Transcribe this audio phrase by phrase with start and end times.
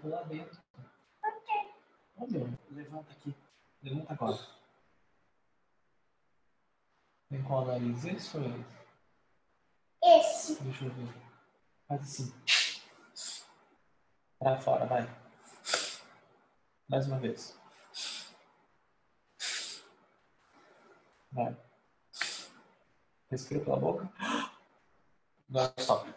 [0.00, 0.58] pular dentro.
[1.24, 1.74] Ok.
[2.16, 3.34] Olha, levanta aqui.
[3.82, 4.38] Levanta agora.
[7.30, 8.04] Vem qual nariz?
[8.04, 8.80] Esse ou esse?
[10.02, 10.62] Esse.
[10.62, 11.14] Deixa eu ver.
[11.86, 12.34] Faz assim.
[14.38, 15.02] Pra fora, vai.
[16.88, 17.58] Mais uma vez.
[21.30, 21.56] Vai.
[23.30, 24.10] Respira pela boca.
[25.48, 26.16] Agora sopra.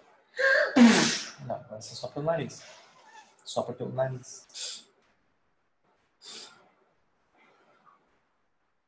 [1.45, 2.82] Não, agora você sopra pelo nariz.
[3.45, 4.83] Sopra pelo nariz.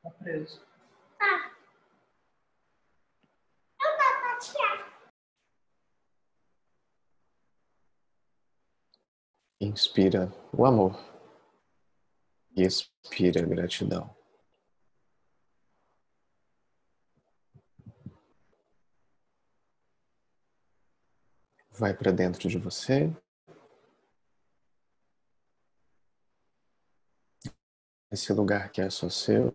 [0.01, 0.61] Tá preso.
[1.19, 1.51] Ah.
[3.79, 5.09] Dá pra tirar.
[9.59, 10.95] Inspira o amor
[12.55, 14.15] e expira a gratidão.
[21.71, 23.13] Vai para dentro de você.
[28.15, 29.51] Esse lugar que é só seu.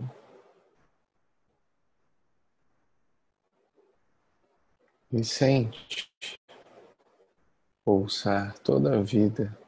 [5.11, 6.13] E sente
[7.83, 9.59] pulsar toda a vida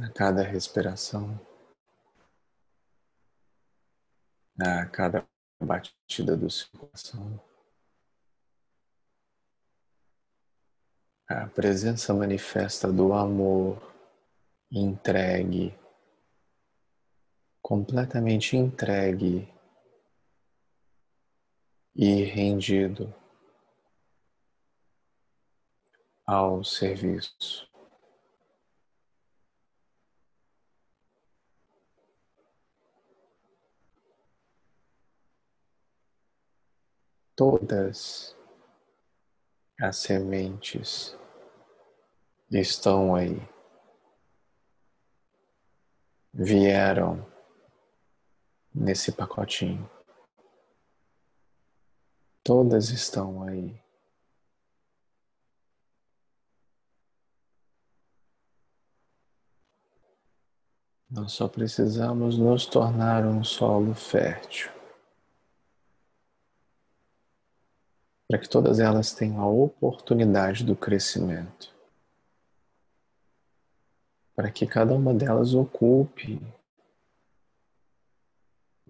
[0.00, 1.40] a cada respiração,
[4.60, 5.26] a cada
[5.60, 7.44] batida do seu coração.
[11.26, 13.82] A presença manifesta do amor
[14.70, 15.76] entregue,
[17.66, 19.52] completamente entregue
[21.96, 23.12] e rendido
[26.24, 27.68] ao serviço.
[37.34, 38.36] Todas
[39.80, 41.18] as sementes
[42.48, 43.36] estão aí.
[46.32, 47.35] Vieram
[48.76, 49.88] nesse pacotinho.
[52.44, 53.80] Todas estão aí.
[61.10, 64.76] Nós só precisamos nos tornar um solo fértil.
[68.28, 71.72] para que todas elas tenham a oportunidade do crescimento,
[74.34, 76.40] para que cada uma delas ocupe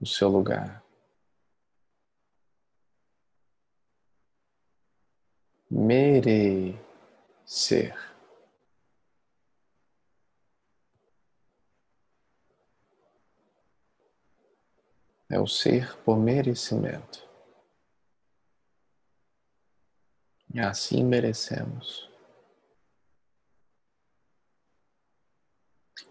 [0.01, 0.85] o seu lugar.
[5.71, 6.77] Merecer.
[15.29, 17.27] É o ser por merecimento.
[20.55, 22.09] E assim merecemos.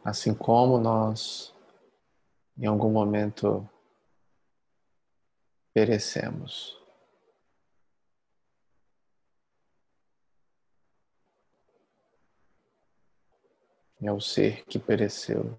[0.04, 1.56] Assim como nós,
[2.58, 3.68] em algum momento,
[5.76, 6.82] perecemos.
[14.02, 15.58] É o ser que pereceu.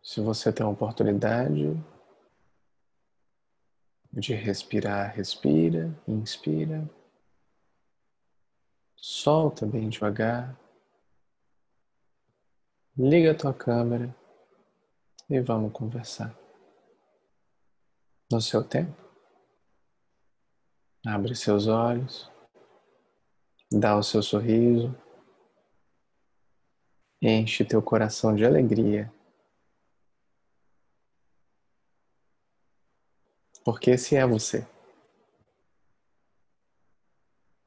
[0.00, 1.74] Se você tem a oportunidade
[4.12, 6.88] de respirar, respira, inspira,
[8.94, 10.67] solta bem devagar,
[12.98, 14.14] liga a tua câmera
[15.30, 16.36] e vamos conversar.
[18.30, 18.94] No seu tempo,
[21.06, 22.30] abre seus olhos,
[23.72, 24.94] dá o seu sorriso,
[27.22, 29.10] enche teu coração de alegria
[33.68, 34.66] Porque esse é você.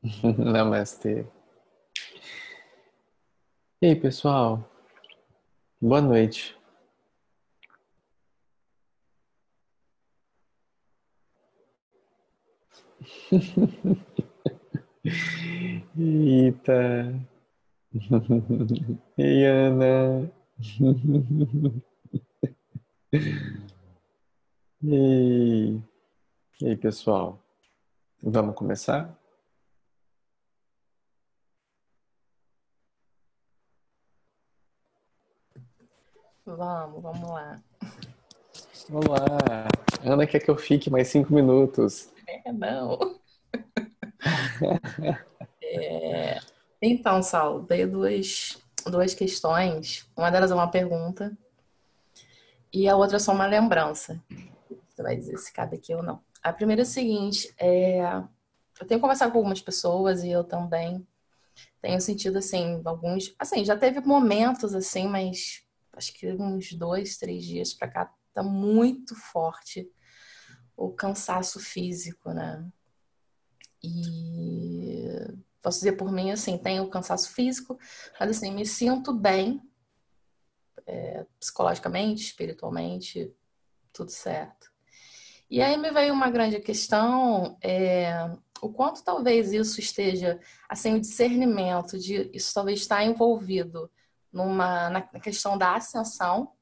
[0.51, 1.27] Namastê.
[3.80, 4.71] E aí, pessoal?
[5.81, 6.56] Boa noite.
[15.98, 17.13] Eita.
[19.18, 20.31] E Ana.
[24.84, 25.80] E
[26.63, 27.39] aí, pessoal?
[28.24, 29.21] Vamos começar?
[36.57, 37.62] Vamos, vamos lá.
[38.89, 39.68] Vamos lá.
[40.03, 42.09] Ana quer que eu fique mais cinco minutos.
[42.27, 43.00] É, não.
[45.63, 46.39] é...
[46.81, 50.09] Então, Saulo, veio duas, duas questões.
[50.18, 51.38] Uma delas é uma pergunta
[52.74, 54.21] e a outra é só uma lembrança.
[54.89, 56.21] Você vai dizer se cabe aqui ou não.
[56.44, 58.01] A primeira é o seguinte, é,
[58.80, 61.06] eu tenho conversado com algumas pessoas e eu também
[61.81, 65.63] tenho sentido assim, alguns, assim, já teve momentos assim, mas
[65.94, 69.90] acho que uns dois, três dias para cá tá muito forte
[70.76, 72.66] o cansaço físico, né?
[73.84, 75.08] E
[75.62, 77.78] posso dizer por mim assim, tenho cansaço físico,
[78.20, 79.62] mas assim, me sinto bem
[80.86, 83.34] é, psicologicamente, espiritualmente,
[83.94, 84.72] tudo certo.
[85.50, 88.14] E aí me veio uma grande questão, é,
[88.62, 90.40] o quanto talvez isso esteja,
[90.70, 93.92] assim, o discernimento de isso talvez estar envolvido
[94.31, 96.54] numa, na questão da ascensão,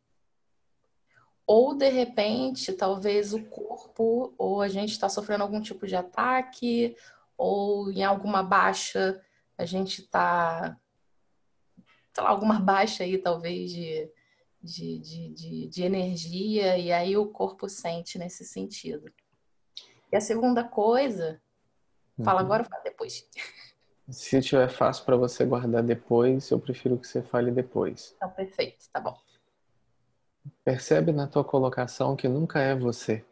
[1.45, 6.95] ou de repente, talvez o corpo, ou a gente está sofrendo algum tipo de ataque,
[7.35, 9.19] ou em alguma baixa,
[9.57, 10.77] a gente está,
[12.13, 14.11] sei lá, alguma baixa aí, talvez, de,
[14.61, 19.11] de, de, de, de energia, e aí o corpo sente nesse sentido.
[20.11, 21.41] E a segunda coisa,
[22.23, 22.45] fala uhum.
[22.45, 23.27] agora ou fala depois?
[24.11, 28.13] Se tiver fácil para você guardar depois, eu prefiro que você fale depois.
[28.17, 29.17] Então, perfeito, tá bom.
[30.63, 33.23] Percebe na tua colocação que nunca é você.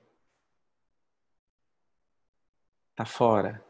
[2.96, 3.64] Tá fora.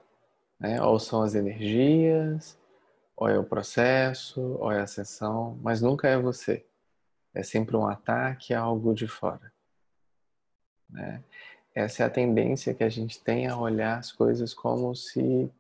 [0.59, 0.81] Né?
[0.81, 2.57] Ou são as energias,
[3.15, 6.65] ou é o processo, ou é a sessão, mas nunca é você.
[7.33, 9.53] É sempre um ataque a algo de fora.
[10.89, 11.23] Né?
[11.73, 15.51] Essa é a tendência que a gente tem a olhar as coisas como se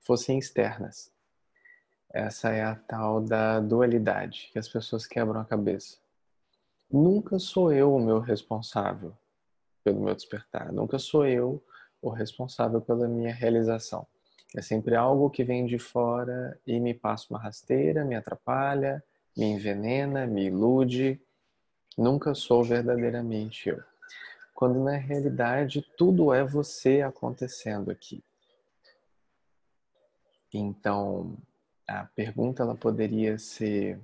[0.00, 1.10] fossem externas.
[2.10, 5.98] Essa é a tal da dualidade que as pessoas quebram a cabeça.
[6.90, 9.14] Nunca sou eu o meu responsável
[9.84, 10.72] pelo meu despertar.
[10.72, 11.62] Nunca sou eu
[12.00, 14.06] o responsável pela minha realização.
[14.56, 19.04] É sempre algo que vem de fora e me passa uma rasteira, me atrapalha,
[19.36, 21.20] me envenena, me ilude.
[21.96, 23.82] Nunca sou verdadeiramente eu.
[24.54, 28.24] Quando na realidade tudo é você acontecendo aqui.
[30.52, 31.36] Então,
[31.86, 34.00] a pergunta ela poderia ser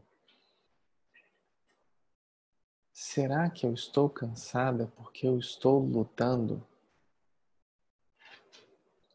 [2.96, 6.64] Será que eu estou cansada porque eu estou lutando?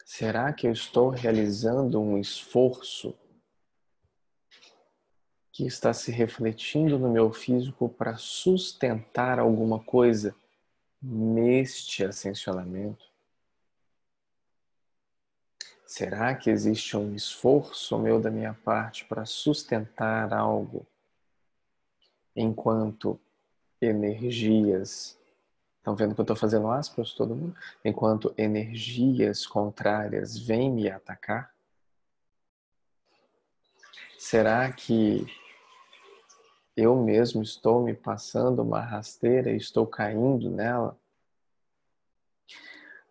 [0.05, 3.15] Será que eu estou realizando um esforço
[5.53, 10.35] que está se refletindo no meu físico para sustentar alguma coisa
[11.01, 13.08] neste ascensionamento?
[15.89, 20.85] Será que existe um esforço meu da minha parte para sustentar algo
[22.35, 23.19] enquanto
[23.81, 25.17] energias.
[25.79, 27.55] Estão vendo que eu estou fazendo aspas todo mundo?
[27.83, 31.51] Enquanto energias contrárias vêm me atacar?
[34.15, 35.25] Será que
[36.77, 40.95] eu mesmo estou me passando uma rasteira e estou caindo nela?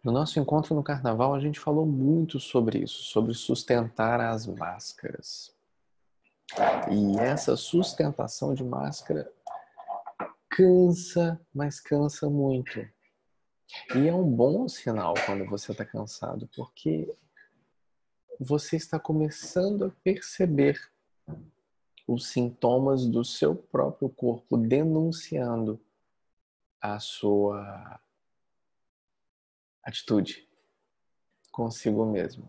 [0.03, 5.55] No nosso encontro no carnaval, a gente falou muito sobre isso, sobre sustentar as máscaras.
[6.91, 9.31] E essa sustentação de máscara
[10.49, 12.81] cansa, mas cansa muito.
[13.95, 17.13] E é um bom sinal quando você está cansado, porque
[18.41, 20.81] você está começando a perceber
[22.07, 25.79] os sintomas do seu próprio corpo denunciando
[26.81, 28.01] a sua
[29.89, 30.47] atitude
[31.51, 32.49] consigo mesmo.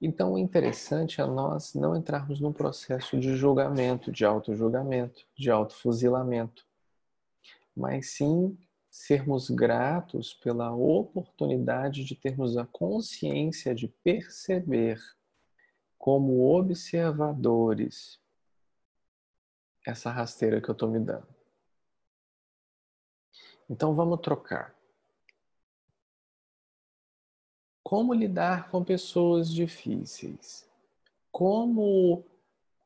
[0.00, 6.66] Então, o interessante é nós não entrarmos num processo de julgamento, de auto-julgamento, de autofuzilamento,
[7.74, 8.56] mas sim
[8.90, 15.00] sermos gratos pela oportunidade de termos a consciência de perceber
[15.98, 18.20] como observadores
[19.86, 21.34] essa rasteira que eu estou me dando.
[23.68, 24.73] Então vamos trocar.
[27.84, 30.66] Como lidar com pessoas difíceis,
[31.30, 32.24] como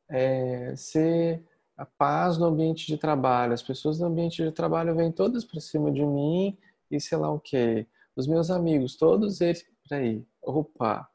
[0.08, 1.42] é, ser
[1.76, 3.54] a paz no ambiente de trabalho.
[3.54, 6.58] As pessoas no ambiente de trabalho vêm todas para cima de mim
[6.90, 7.86] e sei lá o que.
[8.16, 9.64] Os meus amigos, todos eles.
[9.88, 11.08] Peraí, opa.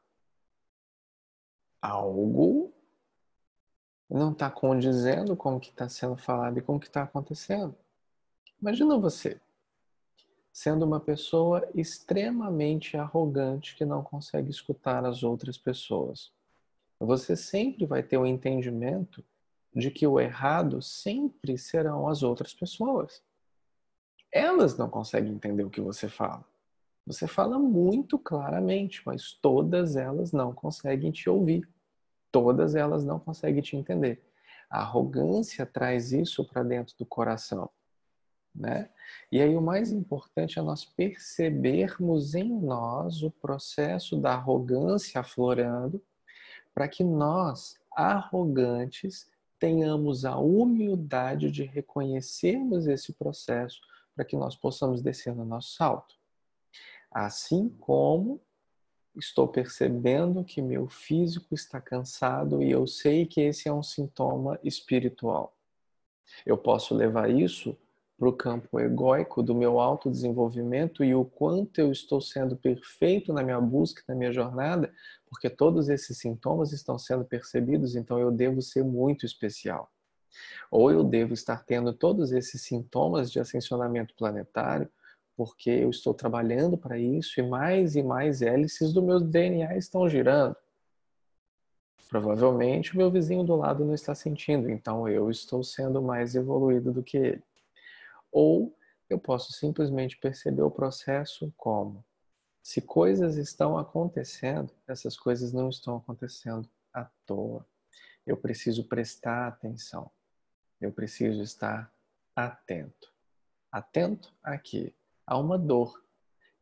[1.82, 2.72] Algo
[4.08, 7.76] não está condizendo com o que está sendo falado e com o que está acontecendo.
[8.60, 9.40] Imagina você
[10.54, 16.32] sendo uma pessoa extremamente arrogante que não consegue escutar as outras pessoas.
[17.00, 19.24] Você sempre vai ter o entendimento
[19.74, 23.20] de que o errado sempre serão as outras pessoas.
[24.30, 26.44] Elas não conseguem entender o que você fala.
[27.04, 31.68] Você fala muito claramente, mas todas elas não conseguem te ouvir.
[32.30, 34.22] Todas elas não conseguem te entender.
[34.70, 37.68] A arrogância traz isso para dentro do coração.
[38.54, 38.88] Né?
[39.32, 46.02] E aí o mais importante é nós percebermos em nós o processo da arrogância aflorando,
[46.72, 53.80] para que nós, arrogantes, tenhamos a humildade de reconhecermos esse processo,
[54.14, 56.14] para que nós possamos descer no nosso salto.
[57.10, 58.40] Assim como
[59.16, 64.58] estou percebendo que meu físico está cansado e eu sei que esse é um sintoma
[64.62, 65.56] espiritual.
[66.44, 67.76] Eu posso levar isso
[68.16, 73.42] para o campo egóico do meu autodesenvolvimento e o quanto eu estou sendo perfeito na
[73.42, 74.92] minha busca, na minha jornada,
[75.26, 79.90] porque todos esses sintomas estão sendo percebidos, então eu devo ser muito especial.
[80.70, 84.88] Ou eu devo estar tendo todos esses sintomas de ascensionamento planetário,
[85.36, 90.08] porque eu estou trabalhando para isso e mais e mais hélices do meu DNA estão
[90.08, 90.56] girando.
[92.08, 96.92] Provavelmente o meu vizinho do lado não está sentindo, então eu estou sendo mais evoluído
[96.92, 97.42] do que ele.
[98.34, 98.76] Ou
[99.08, 102.04] eu posso simplesmente perceber o processo como
[102.60, 107.64] se coisas estão acontecendo, essas coisas não estão acontecendo à toa.
[108.26, 110.10] Eu preciso prestar atenção.
[110.80, 111.94] Eu preciso estar
[112.34, 113.12] atento.
[113.70, 114.92] Atento aqui
[115.24, 116.02] há uma dor.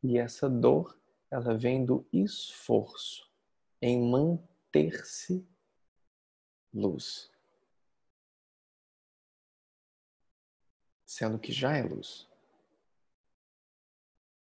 [0.03, 1.01] E essa dor,
[1.31, 3.31] ela vem do esforço
[3.81, 5.49] em manter-se
[6.75, 7.32] luz.
[11.13, 12.27] Sendo que já é luz.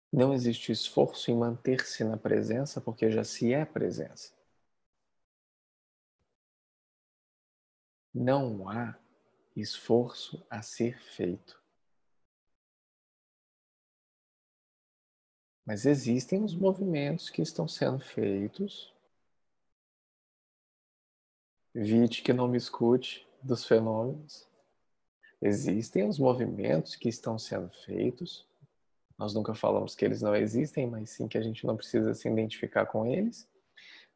[0.09, 4.33] Não existe esforço em manter-se na presença, porque já se é presença.
[8.13, 8.97] Não há
[9.53, 11.61] esforço a ser feito.
[15.65, 18.95] Mas existem os movimentos que estão sendo feitos.
[21.75, 24.49] Vite que não me escute dos fenômenos.
[25.41, 28.47] Existem os movimentos que estão sendo feitos.
[29.17, 32.29] Nós nunca falamos que eles não existem, mas sim que a gente não precisa se
[32.29, 33.47] identificar com eles.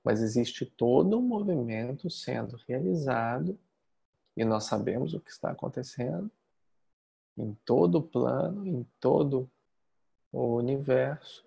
[0.04, 3.58] Mas existe todo um movimento sendo realizado
[4.38, 6.30] e nós sabemos o que está acontecendo
[7.36, 9.50] em todo o plano, em todo
[10.32, 11.44] o universo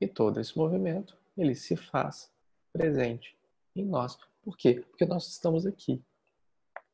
[0.00, 2.30] e todo esse movimento ele se faz
[2.72, 3.36] presente
[3.74, 4.18] em nós.
[4.42, 4.84] Por quê?
[4.88, 6.02] Porque nós estamos aqui.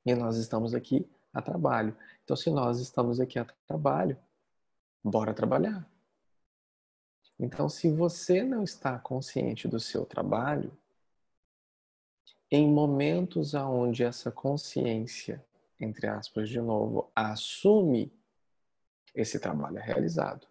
[0.04, 1.96] E nós estamos aqui a trabalho.
[2.24, 4.18] Então, se nós estamos aqui a trabalho,
[5.02, 5.88] bora trabalhar.
[7.38, 10.76] Então, se você não está consciente do seu trabalho,
[12.50, 15.44] em momentos aonde essa consciência,
[15.80, 18.12] entre aspas de novo, assume
[19.14, 20.46] esse trabalho é realizado.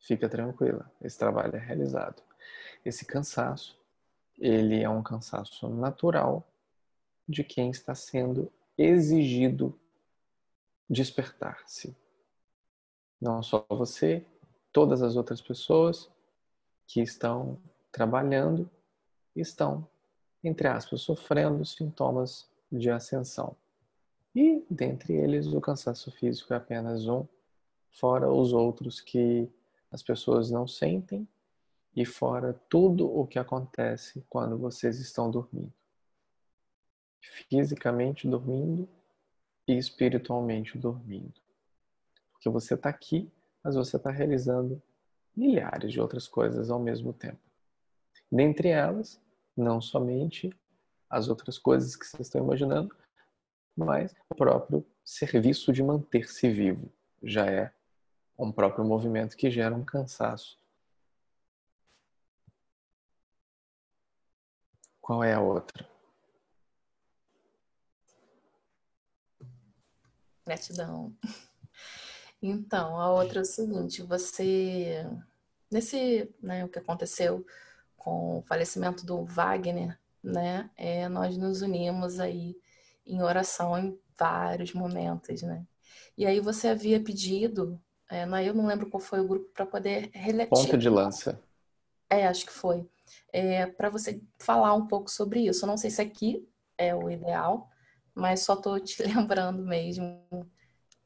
[0.00, 2.22] Fica tranquila, esse trabalho é realizado.
[2.84, 3.80] Esse cansaço,
[4.36, 6.46] ele é um cansaço natural
[7.28, 9.78] de quem está sendo exigido
[10.88, 11.96] despertar-se.
[13.20, 14.24] Não só você,
[14.72, 16.10] todas as outras pessoas
[16.86, 17.58] que estão
[17.90, 18.68] trabalhando
[19.34, 19.88] estão,
[20.42, 23.56] entre aspas, sofrendo sintomas de ascensão.
[24.34, 27.26] E, dentre eles, o cansaço físico é apenas um,
[27.90, 29.48] fora os outros que
[29.90, 31.28] as pessoas não sentem
[31.94, 35.72] e fora tudo o que acontece quando vocês estão dormindo.
[37.48, 38.88] Fisicamente dormindo
[39.66, 41.40] e espiritualmente dormindo.
[42.32, 43.30] Porque você está aqui,
[43.62, 44.82] mas você está realizando
[45.36, 47.40] milhares de outras coisas ao mesmo tempo.
[48.30, 49.20] Dentre elas,
[49.56, 50.50] não somente
[51.08, 52.94] as outras coisas que vocês estão imaginando,
[53.76, 57.72] mas o próprio serviço de manter-se vivo já é
[58.38, 60.58] um próprio movimento que gera um cansaço.
[65.00, 65.91] Qual é a outra?
[70.44, 71.14] Gratidão.
[72.40, 75.06] Então, a outra é o seguinte, você
[75.70, 77.46] nesse, né, o que aconteceu
[77.96, 82.56] com o falecimento do Wagner, né, é, nós nos unimos aí
[83.06, 85.64] em oração em vários momentos, né?
[86.18, 87.80] E aí você havia pedido
[88.12, 90.50] é, eu não lembro qual foi o grupo para poder relatar.
[90.50, 91.40] Ponta de lança.
[92.10, 92.86] É, acho que foi.
[93.32, 95.64] É, para você falar um pouco sobre isso.
[95.64, 96.46] Eu não sei se aqui
[96.76, 97.70] é o ideal,
[98.14, 100.20] mas só estou te lembrando mesmo,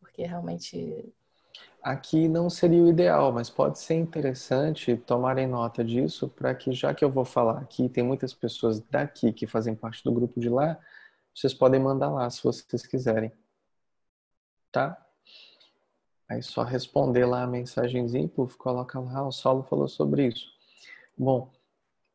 [0.01, 1.13] porque realmente.
[1.83, 6.93] Aqui não seria o ideal, mas pode ser interessante tomarem nota disso para que, já
[6.93, 10.49] que eu vou falar aqui, tem muitas pessoas daqui que fazem parte do grupo de
[10.49, 10.77] lá,
[11.33, 13.31] vocês podem mandar lá se vocês quiserem.
[14.73, 15.01] Tá?
[16.29, 20.49] Aí só responder lá a mensagenzinha, puf, coloca lá, o Saulo falou sobre isso.
[21.17, 21.53] Bom,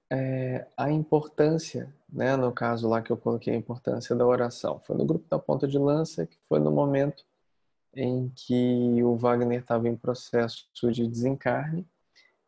[0.09, 4.97] é, a importância, né, no caso lá que eu coloquei a importância da oração, foi
[4.97, 7.23] no grupo da ponta de lança, que foi no momento
[7.95, 11.87] em que o Wagner estava em processo de desencarne.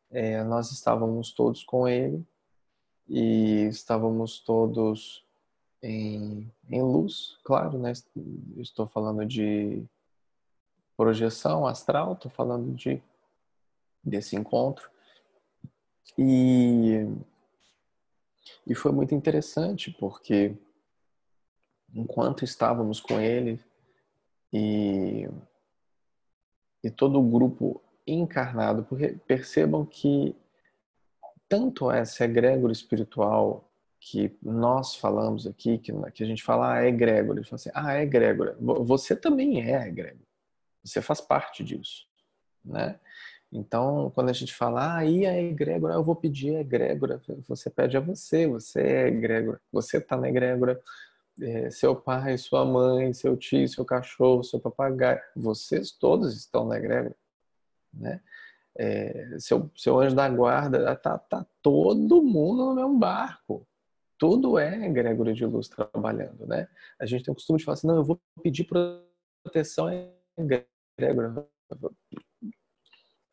[0.10, 2.26] É, nós estávamos todos com ele
[3.08, 5.26] e estávamos todos
[5.82, 7.94] em, em luz, claro, né?
[8.58, 9.84] Estou falando de
[10.96, 13.02] projeção astral, estou falando de
[14.04, 14.90] desse encontro
[16.18, 17.08] e
[18.66, 20.56] e foi muito interessante porque
[21.94, 23.60] enquanto estávamos com ele
[24.52, 25.28] e,
[26.84, 30.36] e todo o grupo encarnado, porque percebam que
[31.48, 33.70] tanto essa egrégora espiritual
[34.00, 37.72] que nós falamos aqui, que, que a gente fala, ah, é egrégora, ele fala assim,
[37.74, 40.28] ah, é egrégora, você também é egrégora,
[40.84, 42.06] você faz parte disso,
[42.66, 43.00] né?
[43.56, 47.70] Então, quando a gente fala, ah, e a egrégora, eu vou pedir a egrégora, você
[47.70, 50.82] pede a você, você é egrégora, você está na egrégora,
[51.40, 56.78] é, seu pai, sua mãe, seu tio, seu cachorro, seu papagaio, vocês todos estão na
[56.78, 57.16] egrégora,
[57.94, 58.22] né?
[58.76, 63.68] É, seu, seu anjo da guarda, tá, tá todo mundo no mesmo barco.
[64.18, 66.68] Tudo é egrégora de luz trabalhando, né?
[66.98, 68.68] A gente tem o costume de falar assim, não, eu vou pedir
[69.44, 69.94] proteção à
[70.38, 71.48] egrégora.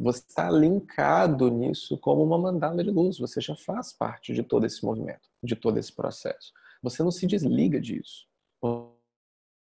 [0.00, 3.19] Você está linkado nisso como uma mandala de luz.
[3.19, 6.52] Você já faz parte de todo esse movimento, de todo esse processo.
[6.83, 8.26] Você não se desliga disso.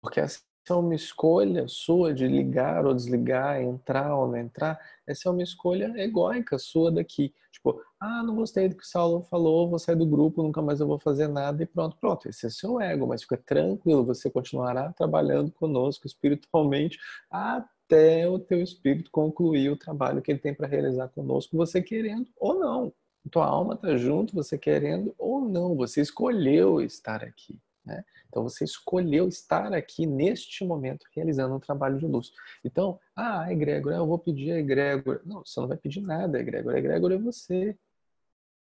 [0.00, 4.80] Porque essa é uma escolha sua de ligar ou desligar, entrar ou não entrar.
[5.06, 7.34] Essa é uma escolha egóica sua daqui.
[7.52, 10.80] Tipo, ah, não gostei do que o Saulo falou, vou sair do grupo, nunca mais
[10.80, 12.26] eu vou fazer nada e pronto, pronto.
[12.28, 16.98] Esse é seu ego, mas fica tranquilo, você continuará trabalhando conosco espiritualmente
[17.30, 17.79] até
[18.28, 22.58] o teu espírito concluir o trabalho que ele tem para realizar conosco, você querendo ou
[22.58, 22.92] não.
[23.30, 27.58] Tua alma está junto, você querendo ou não, você escolheu estar aqui.
[27.84, 28.04] Né?
[28.28, 32.32] Então você escolheu estar aqui neste momento realizando um trabalho de luz.
[32.64, 35.20] Então, ah, egrégora, eu vou pedir a egrégora.
[35.24, 36.78] Não, você não vai pedir nada, egrégora.
[36.78, 37.76] Egrégora é você.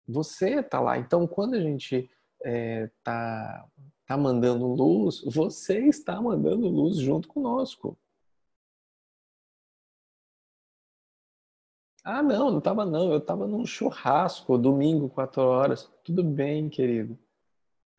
[0.07, 0.97] Você está lá.
[0.97, 2.11] Então, quando a gente está
[2.43, 3.65] é, tá,
[4.05, 7.97] tá mandando luz, você está mandando luz junto conosco.
[12.03, 13.11] Ah, não, não estava não.
[13.11, 15.89] Eu estava num churrasco, domingo, quatro horas.
[16.03, 17.17] Tudo bem, querido.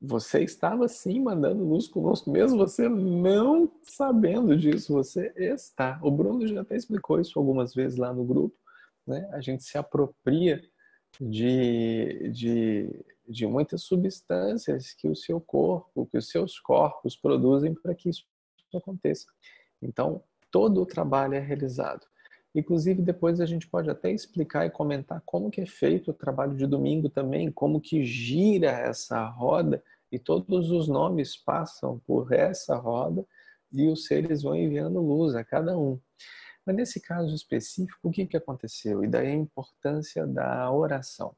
[0.01, 5.99] Você estava sim mandando luz conosco, mesmo você não sabendo disso, você está.
[6.03, 8.55] O Bruno já até explicou isso algumas vezes lá no grupo.
[9.07, 9.27] Né?
[9.33, 10.62] A gente se apropria
[11.19, 17.95] de, de, de muitas substâncias que o seu corpo, que os seus corpos produzem para
[17.95, 18.27] que isso
[18.75, 19.27] aconteça.
[19.81, 22.05] Então, todo o trabalho é realizado.
[22.55, 26.57] Inclusive, depois a gente pode até explicar e comentar como que é feito o trabalho
[26.57, 32.77] de domingo também, como que gira essa roda e todos os nomes passam por essa
[32.77, 33.27] roda
[33.73, 36.01] e os seres vão enviando luz a cada um.
[36.64, 39.03] Mas nesse caso específico, o que, que aconteceu?
[39.03, 41.37] E daí a importância da oração.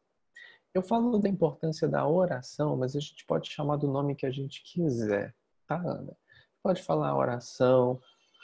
[0.75, 4.31] Eu falo da importância da oração, mas a gente pode chamar do nome que a
[4.31, 5.35] gente quiser,
[5.67, 6.15] tá, Ana?
[6.63, 7.99] Pode falar oração,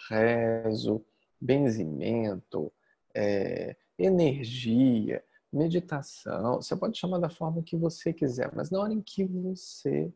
[0.09, 1.05] rezo,
[1.43, 2.73] benzimento,
[3.15, 6.57] é, energia, meditação.
[6.57, 10.13] Você pode chamar da forma que você quiser, mas na hora em que você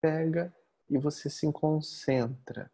[0.00, 0.52] pega
[0.88, 2.70] e você se concentra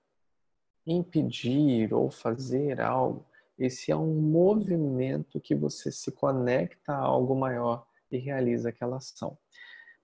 [0.86, 3.26] em pedir ou fazer algo,
[3.58, 9.36] esse é um movimento que você se conecta a algo maior e realiza aquela ação.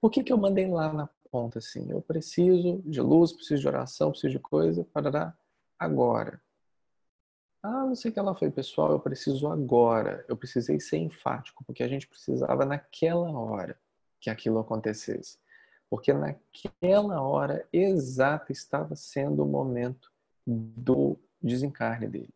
[0.00, 1.90] Por que, que eu mandei lá na ponta assim?
[1.90, 5.34] Eu preciso de luz, preciso de oração, preciso de coisa, para
[5.78, 6.42] agora.
[7.66, 10.22] Ah, não sei o que ela foi, pessoal, eu preciso agora.
[10.28, 13.80] Eu precisei ser enfático, porque a gente precisava naquela hora
[14.20, 15.38] que aquilo acontecesse.
[15.88, 20.12] Porque naquela hora exata estava sendo o momento
[20.46, 22.34] do desencarne dele.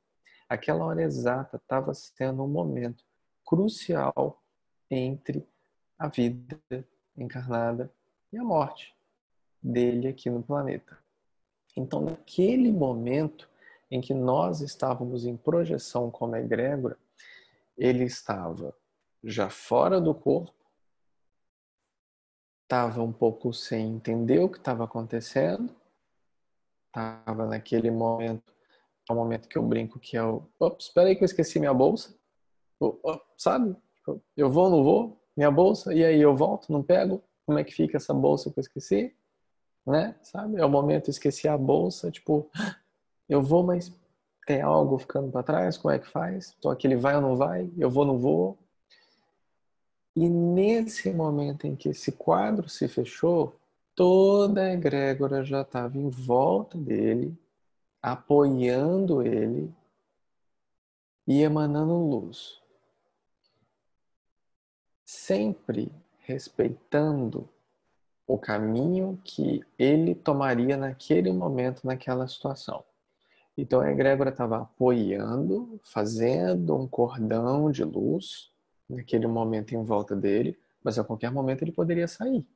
[0.48, 3.04] Aquela hora exata estava sendo um momento
[3.44, 4.42] crucial
[4.90, 5.46] entre
[5.98, 6.58] a vida
[7.14, 7.92] encarnada
[8.32, 8.96] e a morte
[9.62, 10.96] dele aqui no planeta.
[11.76, 13.46] Então, naquele momento,
[13.90, 16.96] em que nós estávamos em projeção como egrégora,
[17.76, 18.74] ele estava
[19.22, 20.52] já fora do corpo,
[22.64, 25.74] estava um pouco sem entender o que estava acontecendo,
[26.86, 28.52] estava naquele momento,
[29.08, 31.58] é o momento que eu brinco que é o, ops, espera aí que eu esqueci
[31.58, 32.14] minha bolsa,
[32.78, 32.98] o,
[33.36, 33.74] sabe?
[33.94, 37.64] Tipo, eu vou, não vou, minha bolsa, e aí eu volto, não pego, como é
[37.64, 39.16] que fica essa bolsa que eu esqueci?
[39.86, 40.14] Né?
[40.22, 40.60] Sabe?
[40.60, 42.50] É o momento, esqueci a bolsa, tipo,
[43.28, 43.92] eu vou, mas
[44.46, 45.76] tem algo ficando para trás?
[45.76, 46.54] Como é que faz?
[46.58, 47.70] Então aquele vai ou não vai?
[47.76, 48.58] Eu vou ou não vou?
[50.16, 53.54] E nesse momento em que esse quadro se fechou,
[53.94, 57.36] toda a egrégora já estava em volta dele,
[58.02, 59.72] apoiando ele
[61.26, 62.60] e emanando luz.
[65.04, 67.48] Sempre respeitando
[68.26, 72.84] o caminho que ele tomaria naquele momento, naquela situação.
[73.58, 78.52] Então a egrégora estava apoiando, fazendo um cordão de luz
[78.88, 82.46] naquele momento em volta dele, mas a qualquer momento ele poderia sair.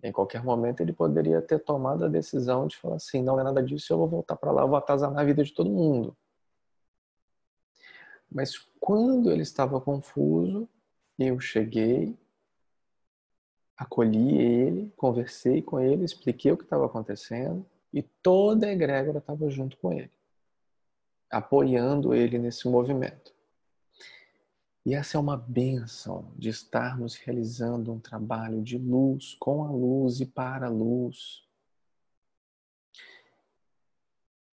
[0.00, 3.60] Em qualquer momento ele poderia ter tomado a decisão de falar assim: não é nada
[3.60, 6.16] disso, eu vou voltar para lá, eu vou atazanar a vida de todo mundo.
[8.30, 10.68] Mas quando ele estava confuso,
[11.18, 12.16] eu cheguei,
[13.76, 19.48] acolhi ele, conversei com ele, expliquei o que estava acontecendo e toda a egrégora estava
[19.50, 20.10] junto com ele,
[21.30, 23.32] apoiando ele nesse movimento.
[24.84, 30.20] E essa é uma benção de estarmos realizando um trabalho de luz, com a luz
[30.20, 31.46] e para a luz.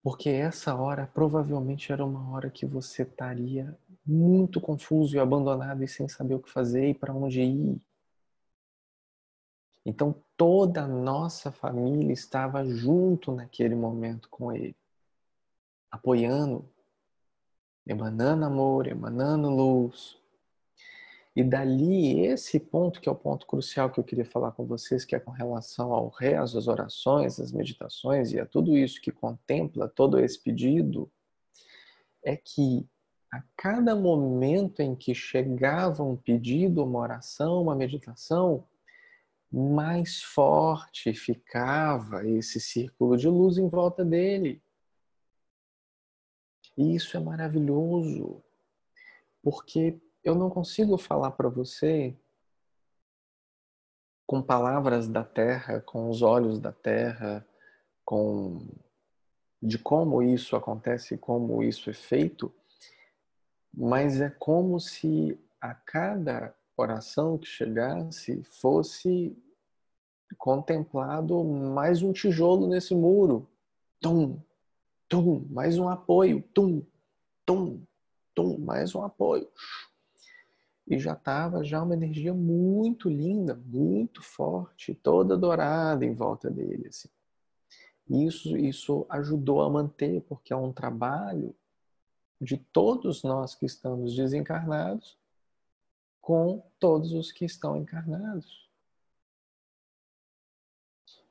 [0.02, 3.76] Porque essa hora provavelmente era uma hora que você estaria
[4.06, 7.80] muito confuso e abandonado e sem saber o que fazer e para onde ir.
[9.84, 14.76] Então toda a nossa família estava junto naquele momento com ele,
[15.90, 16.68] apoiando,
[17.86, 20.18] emanando amor, emanando luz.
[21.34, 25.04] E dali, esse ponto, que é o ponto crucial que eu queria falar com vocês,
[25.04, 29.12] que é com relação ao rezo, às orações, às meditações e a tudo isso que
[29.12, 31.10] contempla todo esse pedido,
[32.22, 32.86] é que
[33.32, 38.66] a cada momento em que chegava um pedido, uma oração, uma meditação,
[39.52, 44.62] mais forte ficava esse círculo de luz em volta dele.
[46.76, 48.42] E isso é maravilhoso,
[49.42, 52.16] porque eu não consigo falar para você
[54.26, 57.44] com palavras da terra, com os olhos da terra,
[58.04, 58.68] com
[59.62, 62.54] de como isso acontece, como isso é feito,
[63.74, 69.36] mas é como se a cada oração que chegasse fosse
[70.38, 73.48] contemplado mais um tijolo nesse muro.
[74.00, 74.40] Tum,
[75.08, 76.42] tum, mais um apoio.
[76.54, 76.82] Tum,
[77.44, 77.82] tum,
[78.34, 79.48] tum, mais um apoio.
[80.86, 86.88] E já estava já uma energia muito linda, muito forte, toda dourada em volta dele.
[86.88, 87.08] Assim.
[88.08, 91.54] Isso, isso ajudou a manter, porque é um trabalho
[92.40, 95.19] de todos nós que estamos desencarnados
[96.20, 98.68] com todos os que estão encarnados.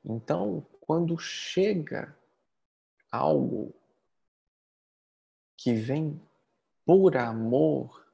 [0.04, 2.16] Então, quando chega
[3.10, 3.74] algo
[5.56, 6.20] que vem
[6.84, 8.06] por amor,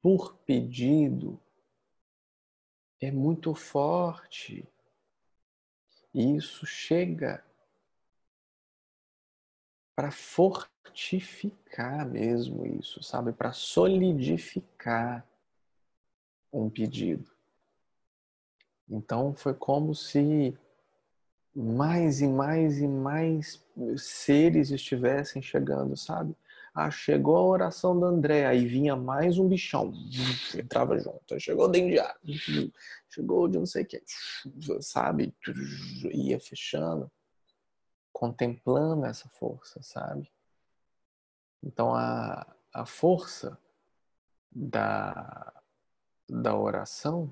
[0.00, 1.38] por pedido,
[3.00, 4.66] é muito forte.
[6.14, 7.44] E isso chega
[9.94, 13.32] para fortificar mesmo isso, sabe?
[13.32, 15.26] Para solidificar
[16.52, 17.30] um pedido.
[18.88, 20.56] Então foi como se
[21.54, 23.64] mais e mais e mais
[23.96, 26.36] seres estivessem chegando, sabe?
[26.74, 29.92] Ah, chegou a oração da André, aí vinha mais um bichão,
[30.58, 31.38] entrava junto.
[31.38, 32.18] Chegou o dendiário,
[33.10, 34.02] chegou de não sei o que,
[34.80, 35.34] sabe?
[36.10, 37.10] Ia fechando,
[38.10, 40.30] contemplando essa força, sabe?
[41.62, 43.58] Então a, a força
[44.50, 45.61] da,
[46.40, 47.30] da oração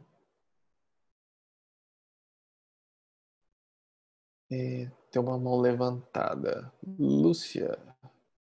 [4.51, 6.73] é, tem uma mão levantada.
[6.99, 7.79] Lúcia.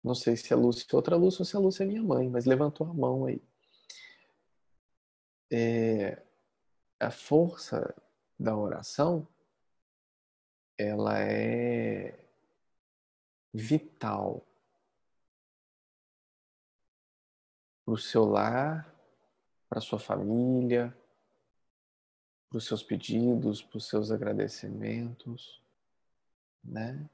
[0.02, 2.44] Não sei se é Lúcia outra Lúcia ou se a Lúcia é minha mãe, mas
[2.44, 3.40] levantou a mão aí.
[5.50, 6.22] É,
[6.98, 7.94] a força
[8.38, 9.28] da oração
[10.78, 12.18] ela é
[13.52, 14.44] vital
[17.85, 18.91] para o seu lar,
[19.72, 20.94] para sua família,
[22.50, 25.62] para os seus pedidos, para os seus agradecimentos,
[26.62, 27.08] né?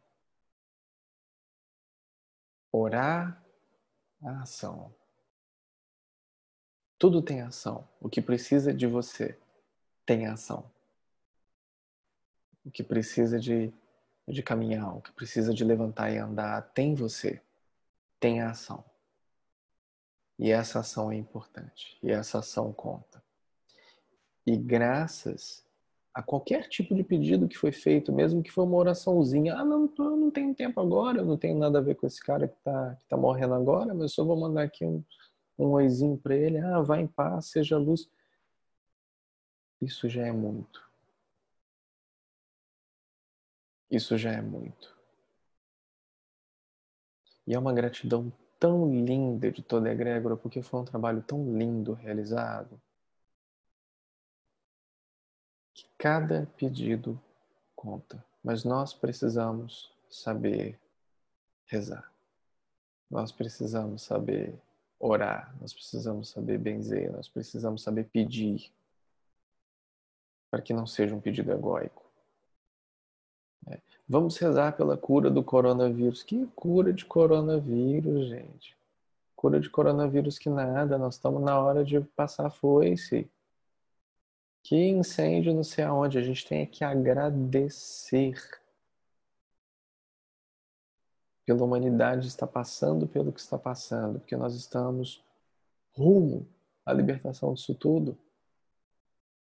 [2.72, 3.40] Orar,
[4.20, 4.92] a ação.
[6.98, 7.88] Tudo tem ação.
[8.00, 9.38] O que precisa de você
[10.04, 10.68] tem ação.
[12.64, 13.72] O que precisa de,
[14.26, 17.40] de caminhar, o que precisa de levantar e andar, tem você.
[18.18, 18.84] Tem ação.
[20.38, 21.98] E essa ação é importante.
[22.02, 23.22] E essa ação conta.
[24.46, 25.66] E graças
[26.14, 29.92] a qualquer tipo de pedido que foi feito, mesmo que foi uma oraçãozinha, ah, não,
[29.98, 32.56] eu não tenho tempo agora, eu não tenho nada a ver com esse cara que
[32.56, 35.04] está que tá morrendo agora, mas eu só vou mandar aqui um,
[35.58, 38.08] um oizinho para ele, ah, vá em paz, seja luz.
[39.80, 40.88] Isso já é muito.
[43.90, 44.96] Isso já é muito.
[47.46, 51.56] E é uma gratidão tão linda de toda a egrégora, porque foi um trabalho tão
[51.56, 52.80] lindo realizado.
[55.74, 57.20] Que cada pedido
[57.74, 60.78] conta, mas nós precisamos saber
[61.66, 62.12] rezar.
[63.10, 64.60] Nós precisamos saber
[64.98, 68.72] orar, nós precisamos saber benzer, nós precisamos saber pedir
[70.50, 72.07] para que não seja um pedido egóico.
[74.08, 76.22] Vamos rezar pela cura do coronavírus.
[76.22, 78.76] Que cura de coronavírus, gente?
[79.36, 83.30] Cura de coronavírus que nada, nós estamos na hora de passar foice.
[84.62, 88.34] Que incêndio não sei aonde, a gente tem que agradecer
[91.44, 95.24] pela humanidade está passando pelo que está passando, porque nós estamos
[95.94, 96.46] rumo
[96.84, 98.18] à libertação disso tudo.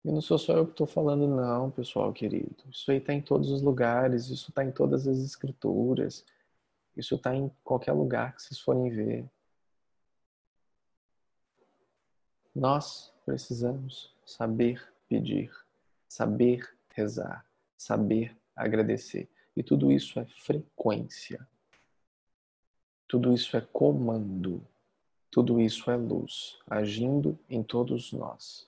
[0.04, 2.64] E não sou só eu que estou falando, não, pessoal querido.
[2.70, 6.24] Isso aí está em todos os lugares, isso está em todas as escrituras,
[6.96, 9.28] isso está em qualquer lugar que vocês forem ver.
[12.54, 15.52] Nós precisamos saber pedir,
[16.08, 19.28] saber rezar, saber agradecer.
[19.56, 21.46] E tudo isso é frequência.
[23.08, 24.66] Tudo isso é comando.
[25.30, 28.67] Tudo isso é luz, agindo em todos nós.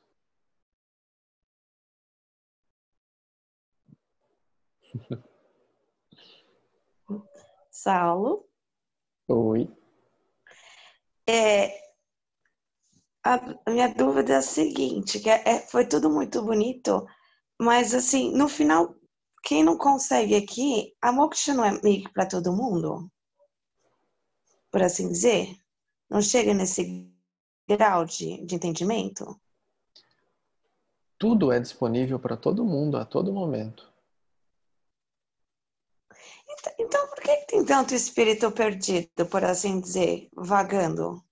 [7.71, 8.47] Saulo.
[9.29, 9.69] Oi.
[11.29, 11.71] É,
[13.25, 13.39] a
[13.71, 17.07] minha dúvida é a seguinte, que é, é, foi tudo muito bonito,
[17.61, 18.95] mas assim, no final,
[19.45, 23.11] quem não consegue aqui, a moksha não é meio para todo mundo?
[24.71, 25.57] por assim dizer?
[26.09, 27.11] Não chega nesse
[27.69, 29.39] grau de, de entendimento?
[31.19, 33.90] Tudo é disponível para todo mundo a todo momento.
[36.79, 41.13] Então, por que tem tanto espírito perdido, por assim dizer, vagando?
[41.13, 41.23] O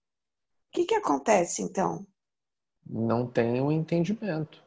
[0.73, 2.07] que, que acontece então?
[2.87, 4.63] Não tem um entendimento.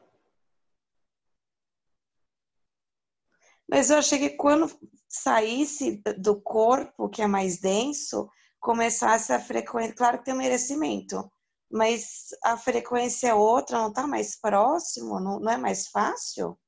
[3.68, 4.70] Mas eu achei que quando
[5.08, 8.28] saísse do corpo, que é mais denso,
[8.60, 9.94] começasse a frequência.
[9.94, 11.30] Claro que tem um merecimento,
[11.70, 16.58] mas a frequência é outra, não está mais próximo, não, não é mais fácil?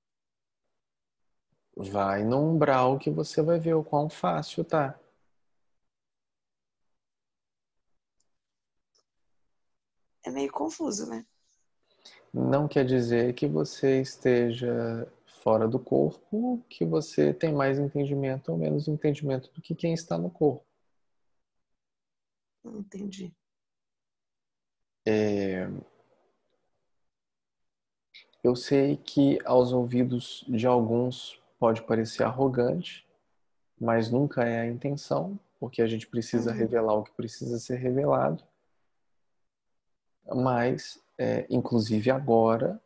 [1.76, 4.98] Vai no umbral que você vai ver o quão fácil tá.
[10.24, 11.26] É meio confuso, né?
[12.32, 15.06] Não quer dizer que você esteja
[15.44, 20.16] fora do corpo, que você tem mais entendimento ou menos entendimento do que quem está
[20.16, 20.64] no corpo.
[22.64, 23.32] Entendi.
[25.06, 25.68] É...
[28.42, 33.08] Eu sei que aos ouvidos de alguns pode parecer arrogante,
[33.80, 36.56] mas nunca é a intenção, porque a gente precisa uhum.
[36.58, 38.44] revelar o que precisa ser revelado.
[40.26, 42.78] Mas, é, inclusive agora,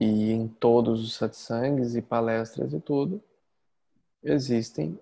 [0.00, 3.22] e em todos os satsangs e palestras e tudo,
[4.22, 4.98] existem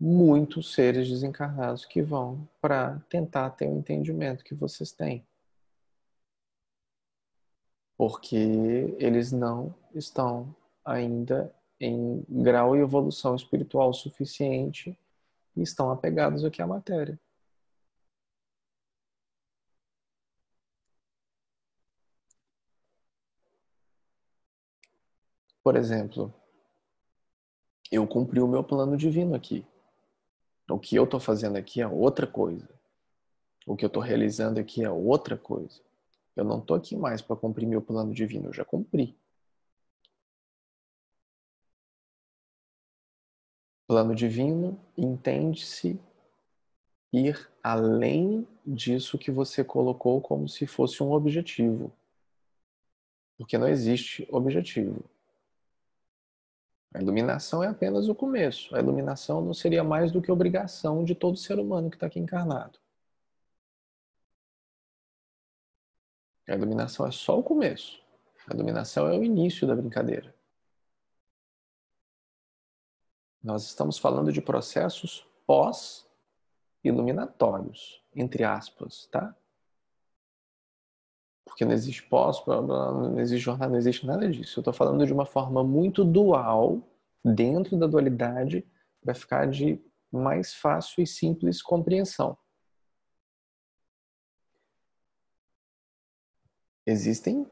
[0.00, 5.22] muitos seres desencarnados que vão para tentar ter o entendimento que vocês têm.
[7.98, 10.56] Porque eles não estão
[10.90, 14.98] ainda em grau e evolução espiritual suficiente
[15.56, 17.18] e estão apegados aqui à matéria.
[25.62, 26.32] Por exemplo,
[27.90, 29.64] eu cumpri o meu plano divino aqui.
[30.68, 32.68] O que eu estou fazendo aqui é outra coisa.
[33.66, 35.80] O que eu estou realizando aqui é outra coisa.
[36.34, 39.19] Eu não estou aqui mais para cumprir meu plano divino, eu já cumpri.
[43.90, 46.00] Plano divino entende-se
[47.12, 51.92] ir além disso que você colocou como se fosse um objetivo.
[53.36, 55.04] Porque não existe objetivo.
[56.94, 58.76] A iluminação é apenas o começo.
[58.76, 62.20] A iluminação não seria mais do que obrigação de todo ser humano que está aqui
[62.20, 62.78] encarnado.
[66.48, 68.00] A iluminação é só o começo.
[68.46, 70.32] A iluminação é o início da brincadeira.
[73.42, 79.34] Nós estamos falando de processos pós-iluminatórios, entre aspas, tá?
[81.60, 84.58] porque não existe pós, não existe jornada, não existe nada disso.
[84.58, 86.80] Eu estou falando de uma forma muito dual,
[87.22, 88.66] dentro da dualidade,
[89.02, 89.78] para ficar de
[90.10, 92.36] mais fácil e simples compreensão.
[96.86, 97.46] Existem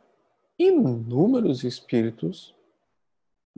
[0.58, 2.56] inúmeros espíritos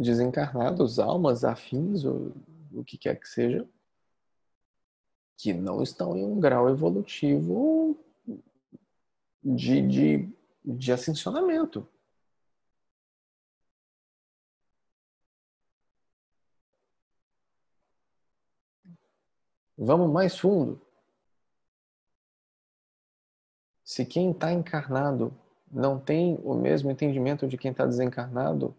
[0.01, 2.33] desencarnados, almas afins, ou
[2.73, 3.69] o que quer que seja,
[5.37, 7.99] que não estão em um grau evolutivo
[9.43, 10.29] de, de,
[10.65, 11.87] de ascensionamento.
[19.77, 20.81] Vamos mais fundo.
[23.83, 25.35] Se quem está encarnado
[25.71, 28.75] não tem o mesmo entendimento de quem está desencarnado,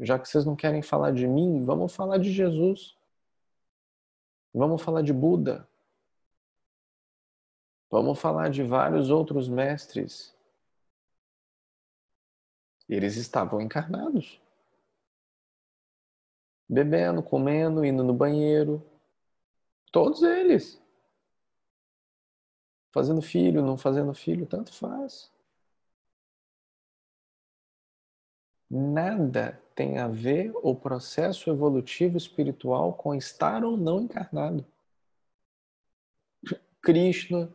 [0.00, 2.96] já que vocês não querem falar de mim, vamos falar de Jesus.
[4.52, 5.68] Vamos falar de Buda.
[7.90, 10.34] Vamos falar de vários outros mestres.
[12.88, 14.40] Eles estavam encarnados.
[16.68, 18.82] Bebendo, comendo, indo no banheiro,
[19.94, 20.82] Todos eles.
[22.90, 25.30] Fazendo filho, não fazendo filho, tanto faz.
[28.68, 34.64] Nada tem a ver o processo evolutivo espiritual com estar ou não encarnado.
[36.80, 37.48] Krishna,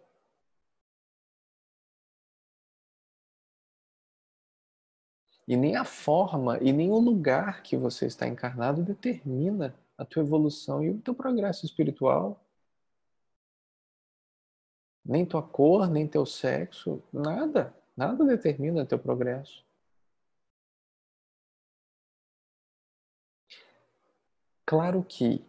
[5.49, 10.21] E nem a forma e nem o lugar que você está encarnado determina a tua
[10.21, 12.39] evolução e o teu progresso espiritual.
[15.03, 19.65] Nem tua cor, nem teu sexo, nada, nada determina teu progresso.
[24.69, 25.43] Claro que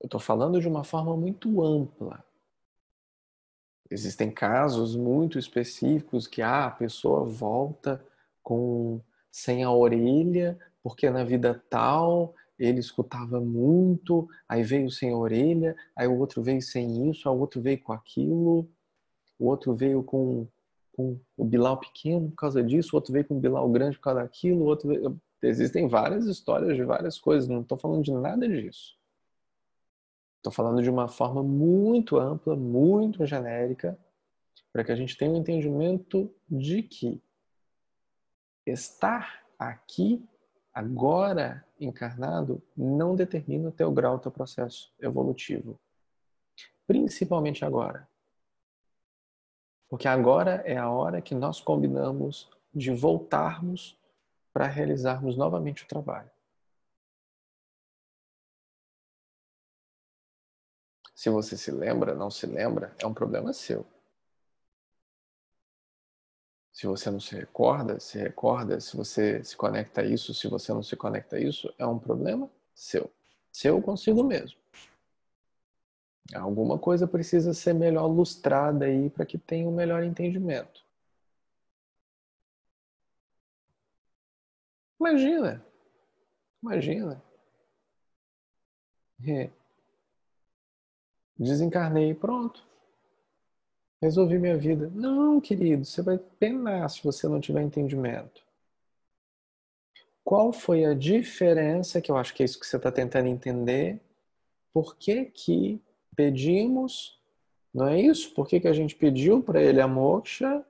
[0.00, 2.24] eu estou falando de uma forma muito ampla.
[3.90, 8.02] Existem casos muito específicos que ah, a pessoa volta
[8.42, 8.98] com
[9.30, 16.08] sem a orelha porque na vida tal ele escutava muito, aí veio sem orelha, aí
[16.08, 18.66] o outro veio sem isso, aí o outro veio com aquilo,
[19.38, 20.48] o outro veio com,
[20.92, 24.04] com o Bilal pequeno por causa disso, o outro veio com o Bilal grande por
[24.04, 25.20] causa daquilo, o outro veio...
[25.46, 28.96] Existem várias histórias de várias coisas, não estou falando de nada disso.
[30.38, 33.98] Estou falando de uma forma muito ampla, muito genérica,
[34.72, 37.22] para que a gente tenha um entendimento de que
[38.66, 40.26] estar aqui
[40.72, 45.78] agora encarnado não determina o teu grau, o teu processo evolutivo.
[46.86, 48.08] Principalmente agora.
[49.88, 53.96] Porque agora é a hora que nós combinamos de voltarmos
[54.54, 56.30] para realizarmos novamente o trabalho.
[61.12, 63.84] Se você se lembra, não se lembra, é um problema seu.
[66.72, 70.72] Se você não se recorda, se recorda, se você se conecta a isso, se você
[70.72, 73.10] não se conecta a isso, é um problema seu.
[73.52, 74.58] Seu consigo mesmo.
[76.34, 80.83] Alguma coisa precisa ser melhor lustrada aí para que tenha um melhor entendimento.
[85.04, 85.64] Imagina.
[86.62, 87.22] Imagina.
[89.26, 89.50] É.
[91.38, 92.74] Desencarnei, pronto
[94.04, 94.90] resolvi minha vida.
[94.94, 98.44] Não, querido, você vai penar se você não tiver entendimento.
[100.22, 104.00] Qual foi a diferença, que eu acho que é isso que você está tentando entender,
[104.72, 105.80] por que que
[106.14, 107.18] pedimos,
[107.72, 108.32] não é isso?
[108.34, 110.64] Por que, que a gente pediu para ele a moksha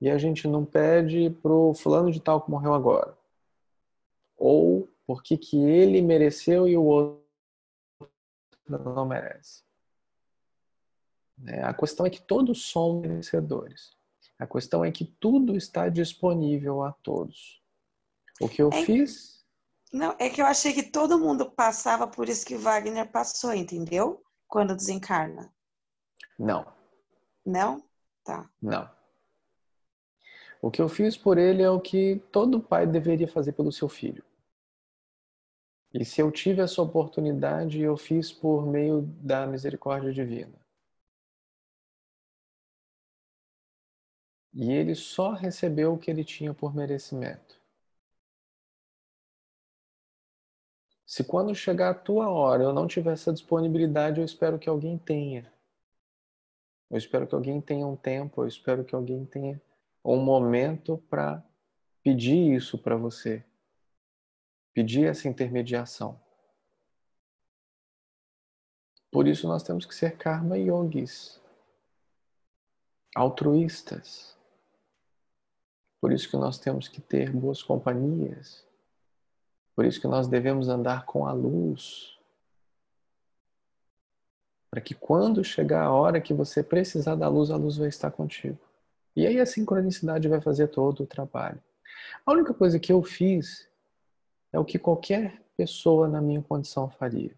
[0.00, 3.15] e a gente não pede para o fulano de tal que morreu agora?
[4.36, 7.24] Ou por que, que ele mereceu e o outro
[8.68, 9.62] não merece?
[11.38, 11.62] Né?
[11.62, 13.96] A questão é que todos somos merecedores.
[14.38, 17.62] A questão é que tudo está disponível a todos.
[18.40, 19.44] O que eu é, fiz.
[19.92, 24.22] Não, é que eu achei que todo mundo passava por isso que Wagner passou, entendeu?
[24.46, 25.52] Quando desencarna.
[26.38, 26.70] Não.
[27.44, 27.82] Não?
[28.22, 28.50] Tá.
[28.60, 28.95] Não.
[30.60, 33.88] O que eu fiz por ele é o que todo pai deveria fazer pelo seu
[33.88, 34.24] filho.
[35.92, 40.54] E se eu tive essa oportunidade, eu fiz por meio da misericórdia divina.
[44.52, 47.60] E ele só recebeu o que ele tinha por merecimento.
[51.06, 54.98] Se quando chegar a tua hora eu não tiver essa disponibilidade, eu espero que alguém
[54.98, 55.50] tenha.
[56.90, 59.60] Eu espero que alguém tenha um tempo, eu espero que alguém tenha
[60.14, 61.42] um momento para
[62.02, 63.44] pedir isso para você.
[64.72, 66.20] Pedir essa intermediação.
[69.10, 71.40] Por isso nós temos que ser karma yogis,
[73.14, 74.36] altruístas.
[76.00, 78.64] Por isso que nós temos que ter boas companhias.
[79.74, 82.16] Por isso que nós devemos andar com a luz.
[84.70, 88.10] Para que quando chegar a hora que você precisar da luz, a luz vai estar
[88.10, 88.65] contigo.
[89.16, 91.60] E aí a sincronicidade vai fazer todo o trabalho.
[92.26, 93.68] A única coisa que eu fiz
[94.52, 97.34] é o que qualquer pessoa na minha condição faria.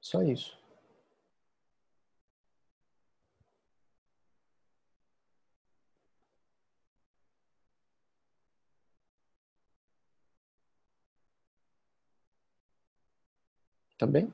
[0.00, 0.58] Só isso.
[13.98, 14.32] Tá bem?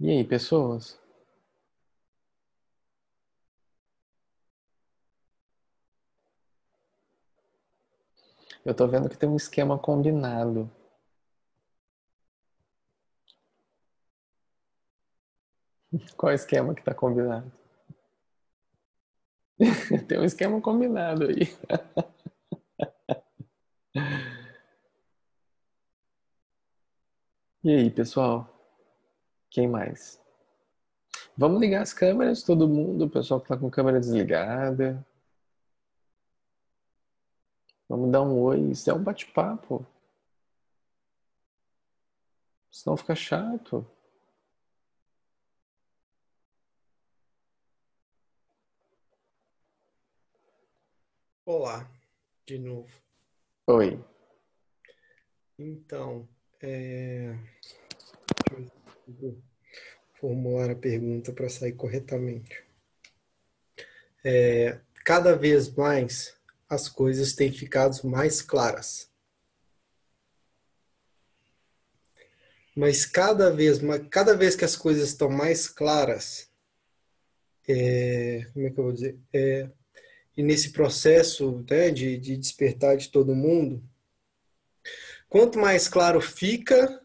[0.00, 0.98] E aí, pessoas?
[8.64, 10.70] Eu tô vendo que tem um esquema combinado.
[16.16, 17.50] Qual esquema que tá combinado?
[20.08, 21.48] Tem um esquema combinado aí.
[27.62, 28.48] E aí, pessoal?
[29.50, 30.20] Quem mais?
[31.36, 35.06] Vamos ligar as câmeras, todo mundo, o pessoal que tá com câmera desligada.
[37.88, 38.60] Vamos dar um oi.
[38.70, 39.86] Isso é um bate-papo.
[42.70, 43.86] Senão fica chato.
[51.46, 51.90] Olá,
[52.46, 52.92] de novo.
[53.66, 54.04] Oi.
[55.58, 56.28] Então,
[56.60, 57.32] é...
[58.50, 58.77] deixa eu
[60.20, 62.64] formular a pergunta para sair corretamente.
[64.24, 66.36] É, cada vez mais
[66.68, 69.08] as coisas têm ficado mais claras.
[72.76, 73.80] Mas cada vez,
[74.10, 76.48] cada vez que as coisas estão mais claras,
[77.66, 79.18] é, como é que eu vou dizer?
[79.32, 79.68] É,
[80.36, 83.82] e nesse processo né, de, de despertar de todo mundo,
[85.28, 87.02] quanto mais claro fica,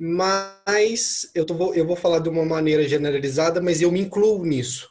[0.00, 4.90] mais eu, tô, eu vou falar de uma maneira generalizada, mas eu me incluo nisso.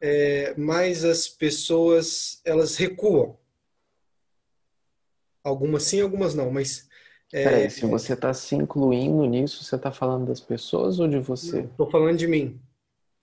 [0.00, 3.36] É, mais as pessoas elas recuam.
[5.42, 6.88] Algumas sim, algumas não, mas.
[7.32, 11.18] É, Peraí, se você está se incluindo nisso, você está falando das pessoas ou de
[11.18, 11.62] você?
[11.62, 12.60] Estou falando de mim.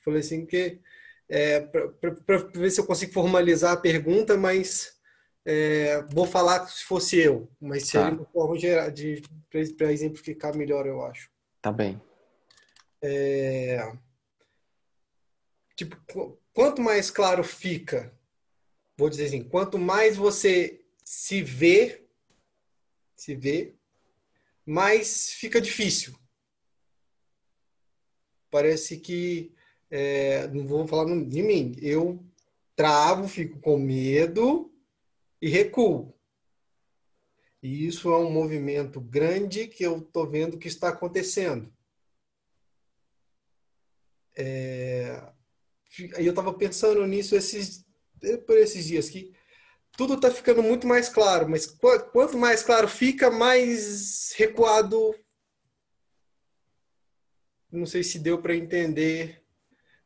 [0.04, 0.82] Falei assim que
[1.30, 4.99] é, para ver se eu consigo formalizar a pergunta, mas
[5.46, 8.16] é, vou falar se fosse eu, mas seria tá.
[8.16, 8.58] uma forma
[8.92, 9.24] de,
[9.78, 11.30] para exemplificar melhor, eu acho.
[11.62, 12.02] Tá bem.
[13.02, 13.92] É,
[15.76, 15.98] tipo,
[16.54, 18.14] quanto mais claro fica,
[18.96, 22.06] vou dizer assim, quanto mais você se vê,
[23.16, 23.76] se vê,
[24.66, 26.16] mais fica difícil.
[28.52, 29.56] Parece que
[29.89, 32.24] é, não vou falar de mim, eu
[32.76, 34.71] travo, fico com medo
[35.42, 36.14] e recuo.
[37.62, 41.72] E isso é um movimento grande que eu estou vendo que está acontecendo.
[44.36, 45.34] É,
[46.18, 47.86] eu estava pensando nisso esses,
[48.46, 49.34] por esses dias, que
[49.92, 55.14] tudo está ficando muito mais claro, mas quanto mais claro fica, mais recuado.
[57.72, 59.42] Não sei se deu para entender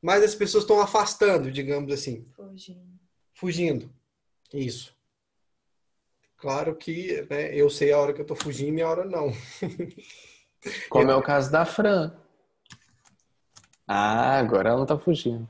[0.06, 2.28] mas as pessoas estão afastando, digamos assim.
[2.36, 3.00] Fugindo.
[3.34, 3.96] Fugindo.
[4.54, 4.95] Isso.
[6.46, 9.32] Claro que né, eu sei a hora que eu estou fugindo e a hora não.
[10.92, 12.16] Como é o caso da Fran.
[13.88, 15.50] Ah, agora ela não está fugindo.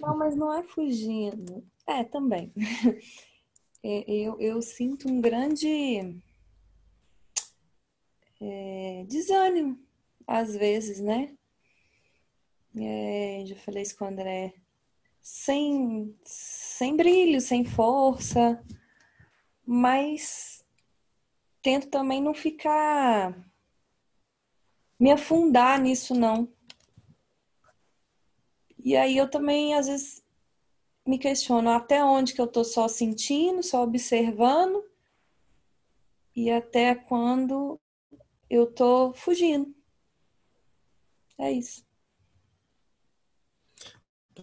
[0.00, 1.66] Não, mas não é fugindo.
[1.84, 2.52] É, também.
[3.86, 6.18] É, eu, eu sinto um grande
[8.40, 9.78] é, desânimo,
[10.26, 11.36] às vezes, né?
[12.74, 14.54] é, já falei isso com o André,
[15.20, 18.58] sem, sem brilho, sem força,
[19.66, 20.64] mas
[21.62, 23.34] tento também não ficar
[24.98, 26.52] me afundar nisso não.
[28.78, 30.22] E aí eu também às vezes
[31.06, 34.84] me questiono até onde que eu tô só sentindo, só observando
[36.34, 37.80] e até quando
[38.48, 39.74] eu tô fugindo.
[41.38, 41.84] É isso.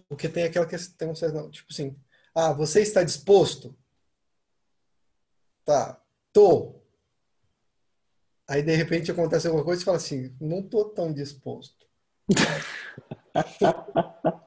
[0.08, 1.12] Porque tem aquela questão,
[1.50, 1.96] tipo assim,
[2.34, 3.76] ah, você está disposto?
[5.64, 6.00] Tá,
[6.32, 6.74] tô.
[8.48, 11.86] Aí de repente acontece alguma coisa e fala assim, não tô tão disposto.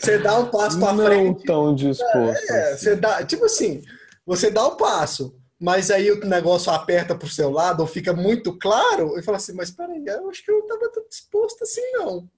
[0.00, 1.38] você dá um passo para frente.
[1.38, 2.52] Não tão disposto.
[2.52, 2.84] É, assim.
[2.84, 3.82] você dá, tipo assim,
[4.24, 7.86] você dá o um passo, mas aí o negócio aperta para o seu lado ou
[7.86, 11.04] fica muito claro, e fala assim, mas peraí, eu acho que eu não estava tão
[11.08, 12.30] disposto assim, não.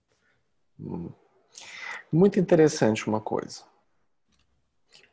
[0.80, 1.10] Hum.
[2.10, 3.62] Muito interessante uma coisa.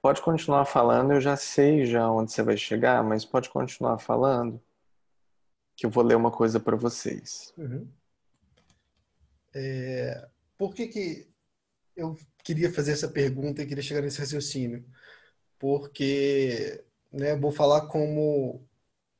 [0.01, 4.61] Pode continuar falando, eu já sei já onde você vai chegar, mas pode continuar falando.
[5.75, 7.53] que eu vou ler uma coisa para vocês.
[7.57, 7.87] Uhum.
[9.53, 10.27] É,
[10.57, 11.27] por que que
[11.95, 14.85] eu queria fazer essa pergunta e queria chegar nesse raciocínio?
[15.59, 18.65] Porque, né, vou falar como,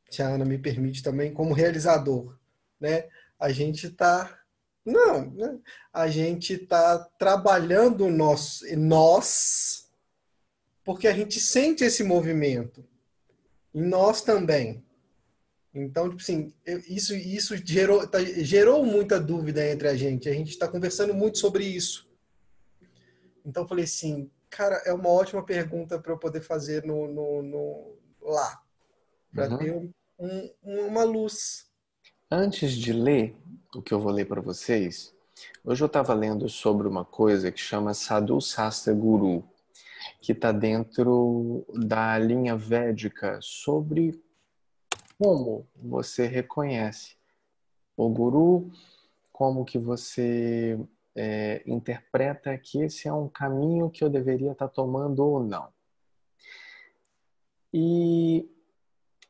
[0.10, 2.38] se a Ana me permite também, como realizador,
[2.80, 3.08] né?
[3.40, 4.38] A gente está
[4.88, 5.60] não, né?
[5.92, 9.87] a gente está trabalhando nós, nós,
[10.88, 12.82] porque a gente sente esse movimento.
[13.74, 14.82] E nós também.
[15.74, 16.54] Então, tipo assim,
[16.88, 20.30] isso, isso gerou, tá, gerou muita dúvida entre a gente.
[20.30, 22.10] A gente está conversando muito sobre isso.
[23.46, 27.42] Então, eu falei assim, cara, é uma ótima pergunta para eu poder fazer no, no,
[27.44, 28.64] no lá,
[29.34, 29.58] para uhum.
[29.58, 30.50] ter um,
[30.88, 31.68] uma luz.
[32.32, 33.36] Antes de ler
[33.76, 35.14] o que eu vou ler para vocês,
[35.66, 39.44] hoje eu estava lendo sobre uma coisa que chama Sadhu Sastra Guru,
[40.20, 44.22] que está dentro da linha védica sobre
[45.18, 47.16] como você reconhece
[47.96, 48.72] o guru,
[49.32, 50.80] como que você
[51.16, 55.70] é, interpreta que esse é um caminho que eu deveria estar tá tomando ou não.
[57.74, 58.50] E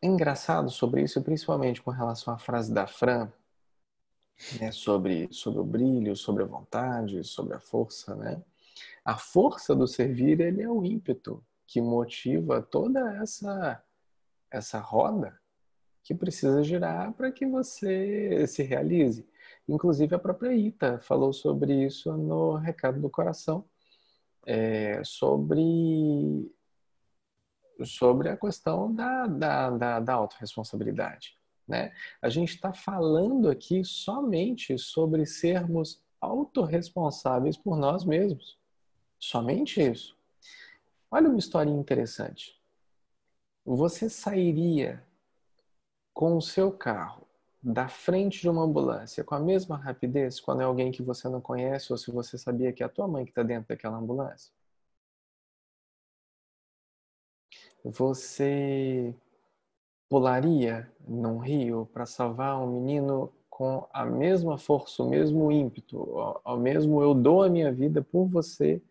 [0.02, 3.32] é engraçado sobre isso, principalmente com relação à frase da Fran,
[4.60, 8.42] né, sobre, sobre o brilho, sobre a vontade, sobre a força, né?
[9.04, 13.84] A força do servir, ele é o ímpeto que motiva toda essa
[14.50, 15.38] essa roda
[16.04, 19.28] que precisa girar para que você se realize.
[19.68, 23.66] Inclusive a própria Ita falou sobre isso no Recado do Coração,
[24.46, 26.50] é, sobre,
[27.84, 31.36] sobre a questão da, da, da, da autorresponsabilidade.
[31.68, 31.92] Né?
[32.22, 38.58] A gente está falando aqui somente sobre sermos autorresponsáveis por nós mesmos.
[39.20, 40.18] Somente isso.
[41.10, 42.60] Olha uma história interessante.
[43.66, 45.04] Você sairia
[46.14, 47.28] com o seu carro
[47.62, 51.42] da frente de uma ambulância com a mesma rapidez quando é alguém que você não
[51.42, 54.54] conhece ou se você sabia que é a tua mãe que está dentro daquela ambulância?
[57.84, 59.16] Você
[60.10, 66.58] pularia num rio para salvar um menino com a mesma força, o mesmo ímpeto, ao
[66.58, 68.82] mesmo eu dou a minha vida por você,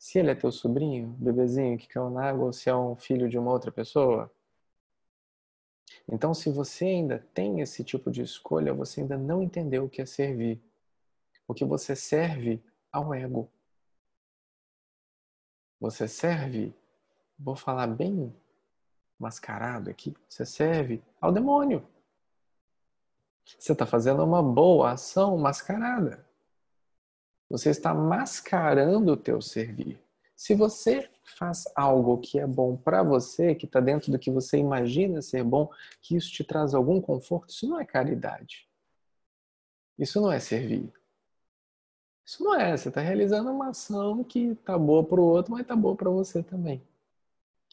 [0.00, 3.28] se ele é teu sobrinho, bebezinho que caiu na água ou se é um filho
[3.28, 4.32] de uma outra pessoa?
[6.08, 10.00] Então, se você ainda tem esse tipo de escolha, você ainda não entendeu o que
[10.00, 10.58] é servir.
[11.46, 13.46] O que você serve ao ego.
[15.78, 16.74] Você serve,
[17.38, 18.34] vou falar bem
[19.18, 21.86] mascarado aqui, você serve ao demônio.
[23.44, 26.26] Você está fazendo uma boa ação mascarada.
[27.50, 30.00] Você está mascarando o teu servir.
[30.36, 34.56] Se você faz algo que é bom para você, que está dentro do que você
[34.56, 35.68] imagina ser bom,
[36.00, 38.68] que isso te traz algum conforto, isso não é caridade.
[39.98, 40.90] Isso não é servir.
[42.24, 42.76] Isso não é.
[42.76, 46.08] Você está realizando uma ação que está boa para o outro, mas está boa para
[46.08, 46.80] você também.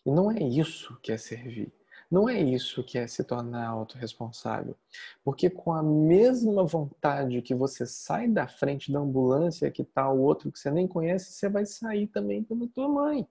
[0.06, 1.72] E não é isso que é servir.
[2.10, 4.76] Não é isso que é se tornar autorresponsável.
[5.24, 10.22] Porque com a mesma vontade que você sai da frente da ambulância que está o
[10.22, 13.28] outro que você nem conhece, você vai sair também pela tua mãe.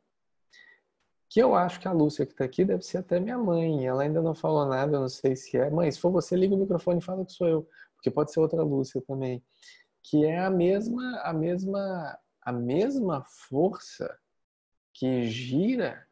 [1.28, 3.86] Que eu acho que a Lúcia que está aqui deve ser até minha mãe.
[3.86, 5.70] Ela ainda não falou nada, eu não sei se é.
[5.70, 7.68] Mãe, se for você, liga o microfone e fala que sou eu.
[7.94, 9.42] Porque pode ser outra Lúcia também.
[10.02, 14.18] Que é a mesma, a mesma, a mesma força
[14.92, 16.05] que gira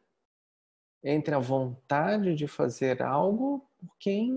[1.07, 4.33] entre a vontade de fazer algo por quem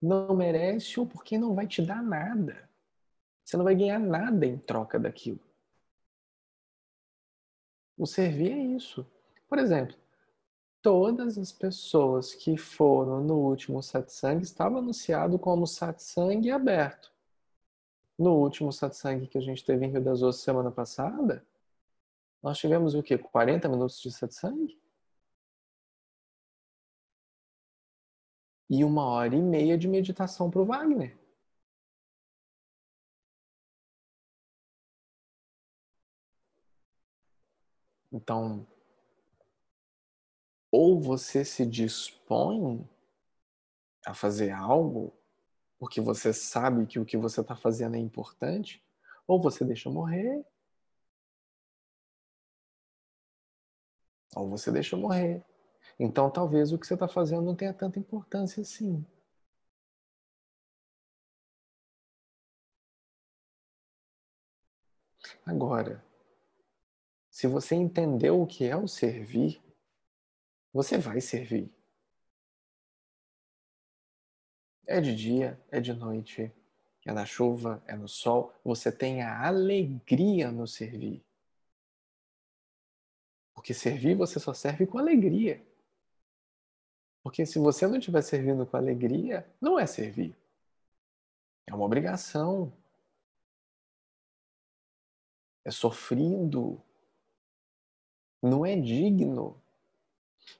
[0.00, 2.68] não merece ou por quem não vai te dar nada.
[3.42, 5.40] Você não vai ganhar nada em troca daquilo.
[7.96, 9.06] O servir é isso.
[9.48, 9.96] Por exemplo,
[10.82, 17.10] todas as pessoas que foram no último satsang estavam anunciado como satsang aberto.
[18.18, 21.42] No último satsang que a gente teve em Rio das Ostras semana passada,
[22.42, 23.18] nós tivemos o quê?
[23.18, 24.78] 40 minutos de satsang?
[28.68, 31.18] E uma hora e meia de meditação para o Wagner.
[38.12, 38.66] Então,
[40.70, 42.88] ou você se dispõe
[44.06, 45.12] a fazer algo
[45.78, 48.84] porque você sabe que o que você está fazendo é importante,
[49.26, 50.44] ou você deixa morrer
[54.34, 55.42] Ou você deixa morrer.
[55.98, 59.04] Então talvez o que você está fazendo não tenha tanta importância assim.
[65.44, 66.04] Agora,
[67.30, 69.62] se você entendeu o que é o servir,
[70.72, 71.72] você vai servir.
[74.86, 76.52] É de dia, é de noite,
[77.06, 78.52] é na chuva, é no sol.
[78.64, 81.24] Você tem a alegria no servir.
[83.60, 85.62] Porque servir você só serve com alegria.
[87.22, 90.34] Porque se você não estiver servindo com alegria, não é servir.
[91.66, 92.72] É uma obrigação.
[95.62, 96.80] É sofrido.
[98.42, 99.60] Não é digno.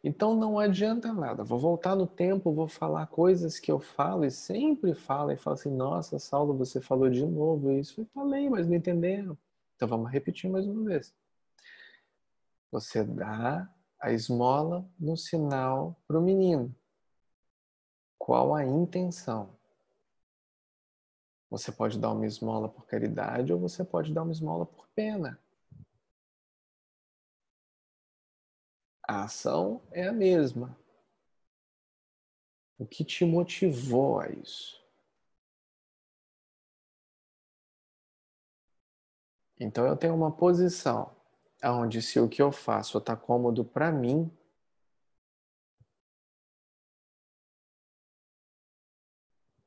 [0.04, 1.42] Então não adianta nada.
[1.42, 5.54] Vou voltar no tempo, vou falar coisas que eu falo e sempre falo e falo
[5.54, 8.02] assim: Nossa, Saulo, você falou de novo isso.
[8.02, 9.38] Eu falei, mas não entenderam.
[9.74, 11.14] Então vamos repetir mais uma vez.
[12.70, 13.68] Você dá
[14.00, 16.74] a esmola no sinal para o menino.
[18.16, 19.58] Qual a intenção?
[21.50, 25.38] Você pode dar uma esmola por caridade ou você pode dar uma esmola por pena.
[29.08, 30.78] A ação é a mesma.
[32.78, 34.80] O que te motivou a isso?
[39.58, 41.19] Então eu tenho uma posição
[41.64, 44.30] onde se o que eu faço está cômodo para mim,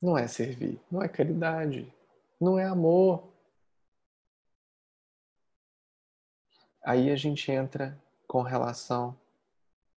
[0.01, 1.91] não é servir, não é caridade,
[2.39, 3.31] não é amor.
[6.83, 9.17] Aí a gente entra com relação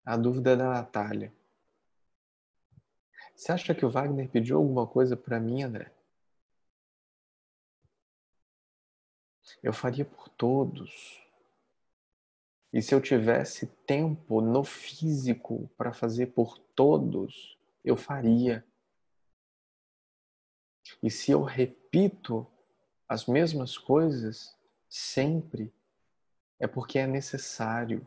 [0.06, 1.34] à dúvida da Natália.
[3.36, 5.92] Você acha que o Wagner pediu alguma coisa para mim, André?
[9.64, 11.25] Eu faria por todos.
[12.76, 18.66] E se eu tivesse tempo no físico para fazer por todos, eu faria.
[21.02, 22.46] E se eu repito
[23.08, 24.60] as mesmas coisas
[24.90, 25.74] sempre,
[26.60, 28.06] é porque é necessário.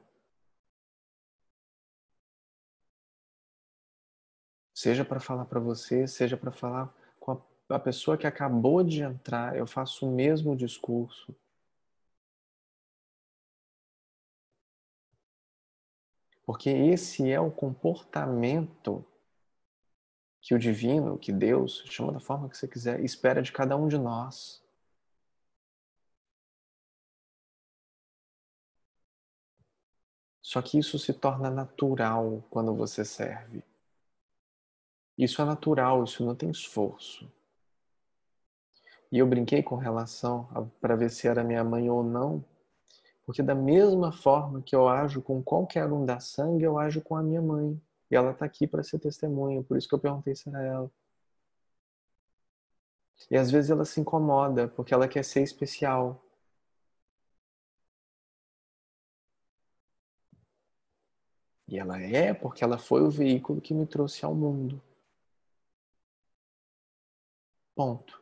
[4.74, 9.56] Seja para falar para você, seja para falar com a, pessoa que acabou de entrar,
[9.56, 11.34] eu faço o mesmo discurso.
[16.48, 19.04] Porque esse é o comportamento
[20.40, 23.86] que o divino, que Deus, chama da forma que você quiser, espera de cada um
[23.86, 24.64] de nós.
[30.40, 33.62] Só que isso se torna natural quando você serve.
[35.18, 37.30] Isso é natural, isso não tem esforço.
[39.12, 40.48] E eu brinquei com relação
[40.80, 42.42] para ver se era minha mãe ou não,
[43.28, 47.14] porque da mesma forma que eu ajo com qualquer um da sangue, eu ajo com
[47.14, 47.78] a minha mãe.
[48.10, 50.90] E ela está aqui para ser testemunha, por isso que eu perguntei se era ela.
[53.30, 56.24] E às vezes ela se incomoda, porque ela quer ser especial.
[61.68, 64.82] E ela é porque ela foi o veículo que me trouxe ao mundo.
[67.74, 68.17] Ponto.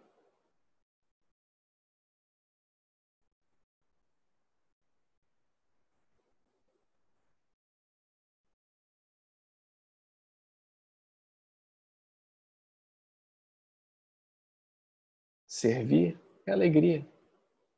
[15.56, 17.02] Servir é alegria.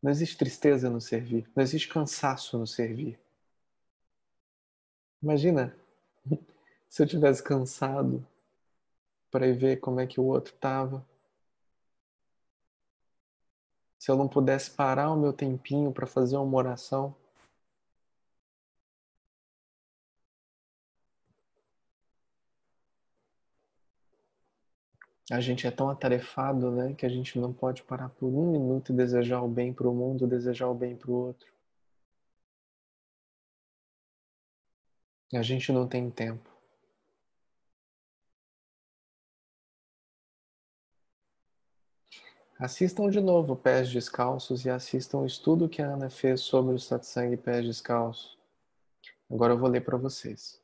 [0.02, 1.48] Não existe tristeza no servir.
[1.54, 3.20] Não existe cansaço no servir.
[5.22, 5.72] Imagina
[6.90, 8.26] se eu tivesse cansado
[9.30, 11.06] para ver como é que o outro estava.
[13.96, 17.14] Se eu não pudesse parar o meu tempinho para fazer uma oração.
[25.30, 28.92] A gente é tão atarefado, né, que a gente não pode parar por um minuto
[28.92, 31.46] e desejar o bem para o mundo, desejar o bem para o outro.
[35.32, 36.48] A gente não tem tempo.
[42.58, 46.78] Assistam de novo Pés Descalços e assistam o estudo que a Ana fez sobre o
[46.78, 48.36] satsang Pés Descalços.
[49.30, 50.60] Agora eu vou ler para vocês.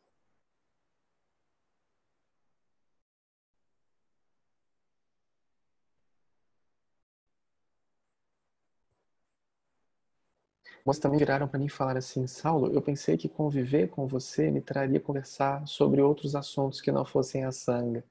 [10.84, 14.50] Mas também viraram para mim e falaram assim: Saulo, eu pensei que conviver com você
[14.50, 18.04] me traria conversar sobre outros assuntos que não fossem a sanga.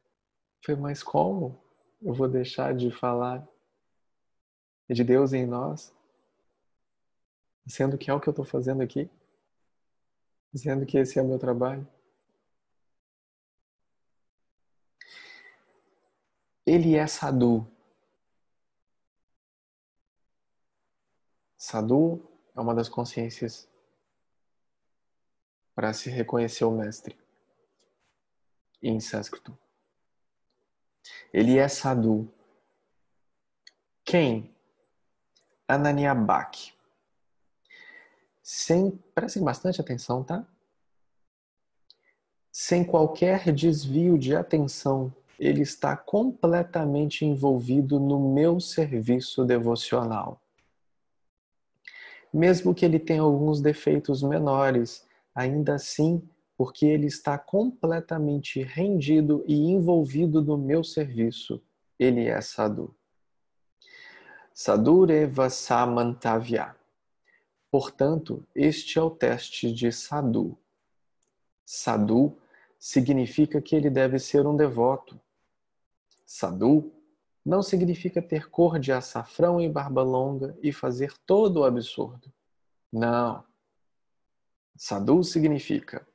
[0.65, 1.61] Foi, mas como
[2.01, 3.47] eu vou deixar de falar
[4.89, 5.93] de Deus em nós,
[7.67, 9.09] sendo que é o que eu estou fazendo aqui,
[10.51, 11.87] dizendo que esse é o meu trabalho?
[16.65, 17.67] Ele é Sadu.
[21.57, 23.67] Sadu é uma das consciências
[25.75, 27.17] para se reconhecer o mestre
[28.81, 29.57] em sânscrito.
[31.31, 32.31] Ele é Sadu.
[34.03, 34.53] Quem?
[35.67, 36.73] Ananiabak.
[38.41, 40.45] Sem, prestem bastante atenção, tá?
[42.51, 50.42] Sem qualquer desvio de atenção, ele está completamente envolvido no meu serviço devocional.
[52.33, 55.05] Mesmo que ele tenha alguns defeitos menores,
[55.35, 56.27] ainda assim,
[56.57, 61.61] porque ele está completamente rendido e envolvido no meu serviço,
[61.99, 62.95] ele é Sadhu.
[64.53, 66.75] Sadhureva Samantavya.
[67.71, 70.57] Portanto, este é o teste de Sadhu.
[71.65, 72.37] Sadhu
[72.77, 75.19] significa que ele deve ser um devoto.
[76.25, 76.91] Sadhu
[77.45, 82.31] não significa ter cor de açafrão e barba longa e fazer todo o absurdo.
[82.91, 83.43] Não.
[84.75, 86.07] Sadhu significa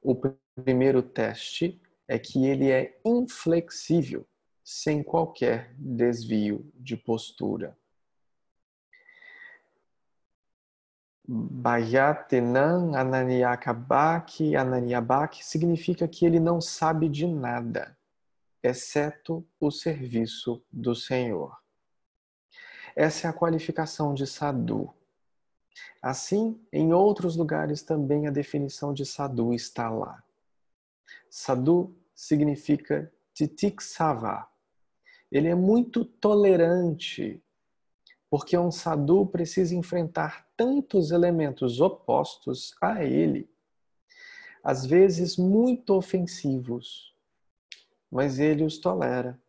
[0.00, 0.16] o
[0.64, 4.26] primeiro teste é que ele é inflexível,
[4.64, 7.76] sem qualquer desvio de postura.
[11.24, 17.96] Bayatenan Ananiakabak Ananiabak significa que ele não sabe de nada,
[18.62, 21.56] exceto o serviço do Senhor.
[22.94, 24.94] Essa é a qualificação de Sadhu.
[26.00, 30.22] Assim, em outros lugares também a definição de Sadhu está lá.
[31.30, 34.46] Sadhu significa titiksava.
[35.30, 37.42] Ele é muito tolerante,
[38.28, 43.50] porque um sadhu precisa enfrentar tantos elementos opostos a ele,
[44.62, 47.11] às vezes muito ofensivos,
[48.12, 49.40] mas ele os tolera.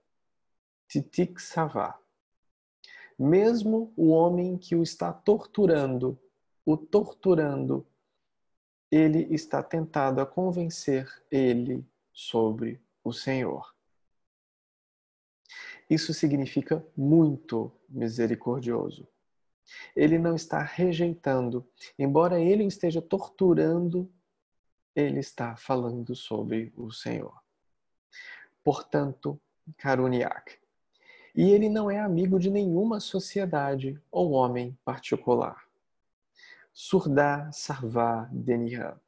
[0.87, 1.99] Titiksava.
[3.19, 6.17] Mesmo o homem que o está torturando,
[6.65, 7.85] o torturando,
[8.89, 13.75] ele está tentado a convencer ele sobre o Senhor.
[15.89, 19.05] Isso significa muito misericordioso.
[19.95, 21.67] Ele não está rejeitando,
[21.99, 24.09] embora ele esteja torturando,
[24.95, 27.42] ele está falando sobre o Senhor.
[28.63, 29.39] Portanto,
[29.77, 30.57] Karuniak,
[31.35, 35.63] e ele não é amigo de nenhuma sociedade ou homem particular.
[36.71, 38.99] Surda Sarva Denihan.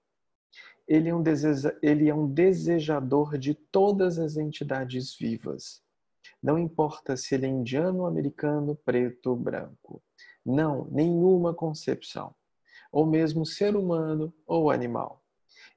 [0.88, 5.82] Ele é, um deseja, ele é um desejador de todas as entidades vivas.
[6.41, 10.01] Não importa se ele é indiano, americano, preto, branco.
[10.45, 12.36] Não, nenhuma concepção.
[12.91, 15.24] Ou mesmo ser humano ou animal.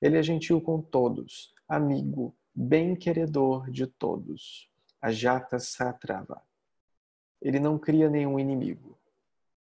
[0.01, 4.69] Ele é gentil com todos, amigo, bem-queredor de todos.
[5.01, 6.43] Ajata Satrava.
[7.41, 8.99] Ele não cria nenhum inimigo.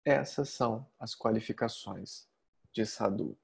[0.04, 2.28] Essas são as qualificações
[2.72, 3.36] de Sadhu.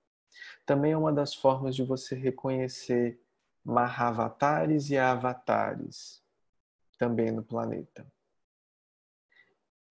[0.65, 3.21] Também é uma das formas de você reconhecer
[3.65, 6.23] Mahavatares e Avatares
[6.97, 8.07] também no planeta.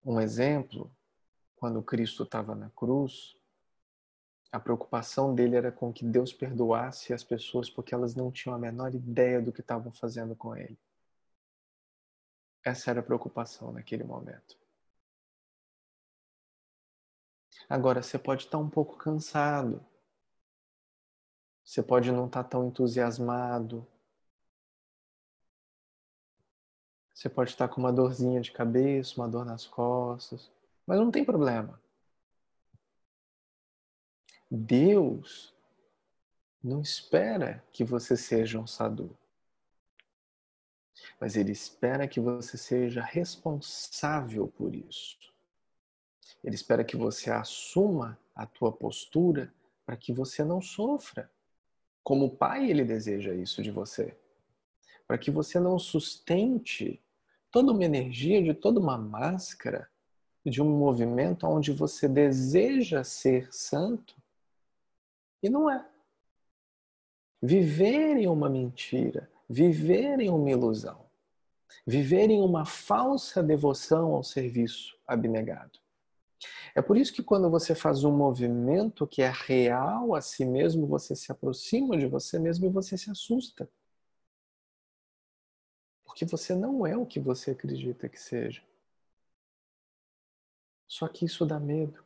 [0.02, 0.90] Um exemplo,
[1.54, 3.36] quando Cristo estava na cruz,
[4.52, 8.58] a preocupação dele era com que Deus perdoasse as pessoas porque elas não tinham a
[8.58, 10.78] menor ideia do que estavam fazendo com ele.
[12.64, 14.58] Essa era a preocupação naquele momento.
[17.68, 19.84] Agora, você pode estar um pouco cansado.
[21.64, 23.86] Você pode não estar tão entusiasmado.
[27.14, 30.50] Você pode estar com uma dorzinha de cabeça, uma dor nas costas.
[30.86, 31.80] Mas não tem problema.
[34.50, 35.54] Deus
[36.62, 39.16] não espera que você seja um sadhu
[41.20, 45.18] mas ele espera que você seja responsável por isso.
[46.42, 49.52] Ele espera que você assuma a tua postura
[49.84, 51.30] para que você não sofra.
[52.02, 54.16] Como pai, ele deseja isso de você.
[55.06, 57.02] Para que você não sustente
[57.50, 59.88] toda uma energia de toda uma máscara
[60.46, 64.19] de um movimento onde você deseja ser santo
[65.42, 65.86] e não é.
[67.42, 71.06] Viver em uma mentira, viver em uma ilusão,
[71.86, 75.78] viver em uma falsa devoção ao serviço abnegado.
[76.74, 80.86] É por isso que quando você faz um movimento que é real a si mesmo,
[80.86, 83.68] você se aproxima de você mesmo e você se assusta.
[86.04, 88.62] Porque você não é o que você acredita que seja.
[90.86, 92.04] Só que isso dá medo.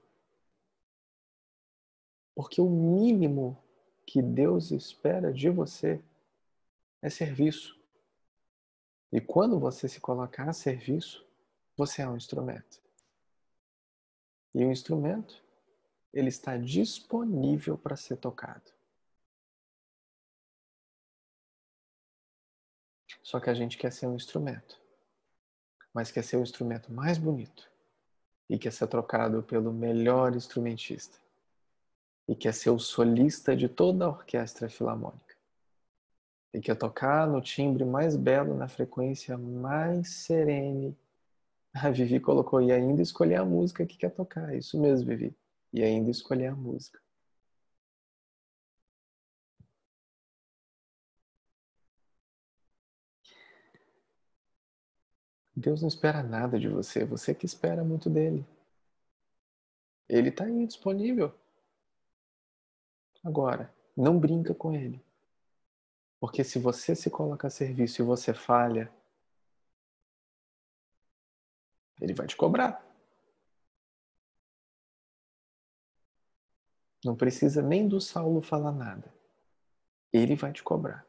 [2.35, 3.57] Porque o mínimo
[4.07, 6.03] que Deus espera de você
[7.01, 7.79] é serviço.
[9.13, 11.25] E quando você se colocar a serviço,
[11.77, 12.83] você é um instrumento.
[14.55, 15.43] E o instrumento,
[16.13, 18.73] ele está disponível para ser tocado.
[23.23, 24.83] Só que a gente quer ser um instrumento.
[25.93, 27.71] mas quer ser o instrumento mais bonito
[28.51, 31.24] e quer ser trocado pelo melhor instrumentista
[32.29, 35.35] e quer ser o solista de toda a orquestra filarmônica
[36.55, 40.97] e quer tocar no timbre mais belo, na frequência mais serene.
[41.75, 44.55] A Vivi colocou e ainda escolher a música que quer tocar.
[44.55, 45.35] Isso mesmo, Vivi.
[45.73, 47.01] E ainda escolher a música.
[55.57, 58.47] Deus não espera nada de você, você que espera muito dele.
[60.09, 61.35] Ele está aí disponível.
[63.25, 65.03] Agora, não brinca com ele.
[66.21, 68.93] Porque se você se coloca a serviço e você falha,
[72.01, 72.85] ele vai te cobrar.
[77.05, 79.13] Não precisa nem do Saulo falar nada.
[80.13, 81.07] Ele vai te cobrar.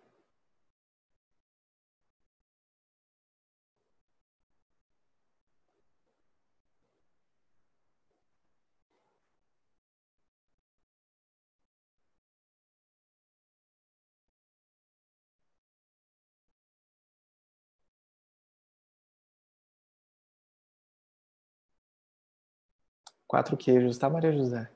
[23.28, 24.68] Quatro queijos, tá, Maria José?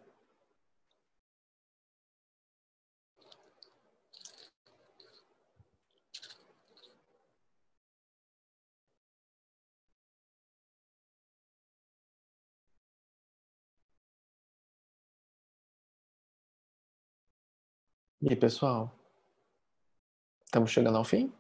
[18.22, 18.94] E aí, pessoal?
[20.46, 21.32] Estamos chegando ao fim?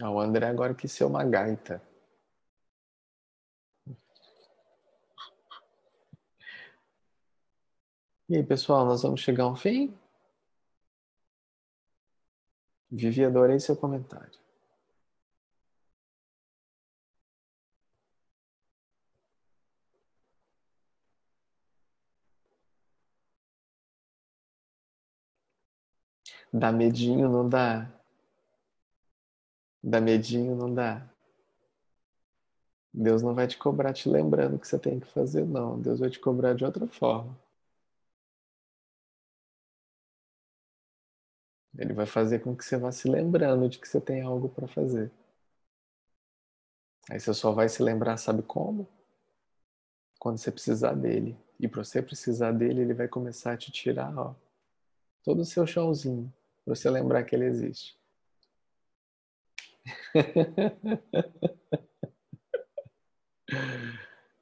[0.00, 1.80] Ah, o André agora quis ser uma gaita.
[8.28, 9.92] E aí, pessoal, nós vamos chegar ao fim?
[12.90, 14.38] Vivi, adorei seu comentário.
[26.52, 27.88] Dá medinho, não dá?
[29.82, 31.04] Dá medinho, não dá?
[32.92, 35.80] Deus não vai te cobrar te lembrando o que você tem que fazer, não.
[35.80, 37.34] Deus vai te cobrar de outra forma.
[41.78, 44.68] Ele vai fazer com que você vá se lembrando de que você tem algo para
[44.68, 45.10] fazer.
[47.10, 48.88] Aí você só vai se lembrar, sabe como?
[50.18, 51.36] Quando você precisar dele.
[51.58, 54.34] E para você precisar dele, ele vai começar a te tirar ó,
[55.24, 56.32] todo o seu chãozinho,
[56.64, 57.98] para você lembrar que ele existe.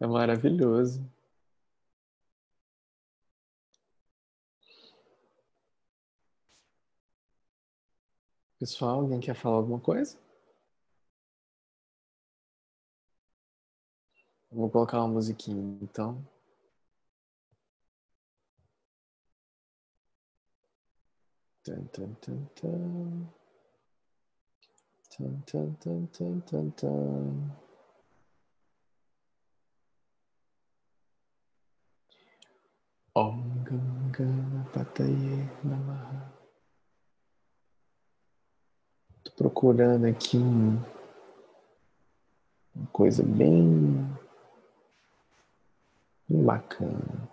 [0.01, 1.05] É maravilhoso.
[8.59, 10.19] Pessoal, alguém quer falar alguma coisa?
[14.51, 16.21] Vou colocar uma musiquinha, então.
[21.65, 23.29] Tum, tum, tum, tum.
[25.17, 27.51] Tum, tum, tum, tum, tum, tum.
[33.15, 36.35] Om Ganga Pataye Namaha.
[39.25, 40.77] Tô procurando aqui um,
[42.75, 44.07] uma coisa bem,
[46.29, 47.31] bem bacana.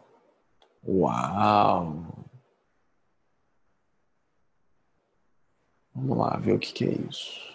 [0.88, 2.30] Uau!
[5.94, 7.53] Vamos lá ver o que, que é isso.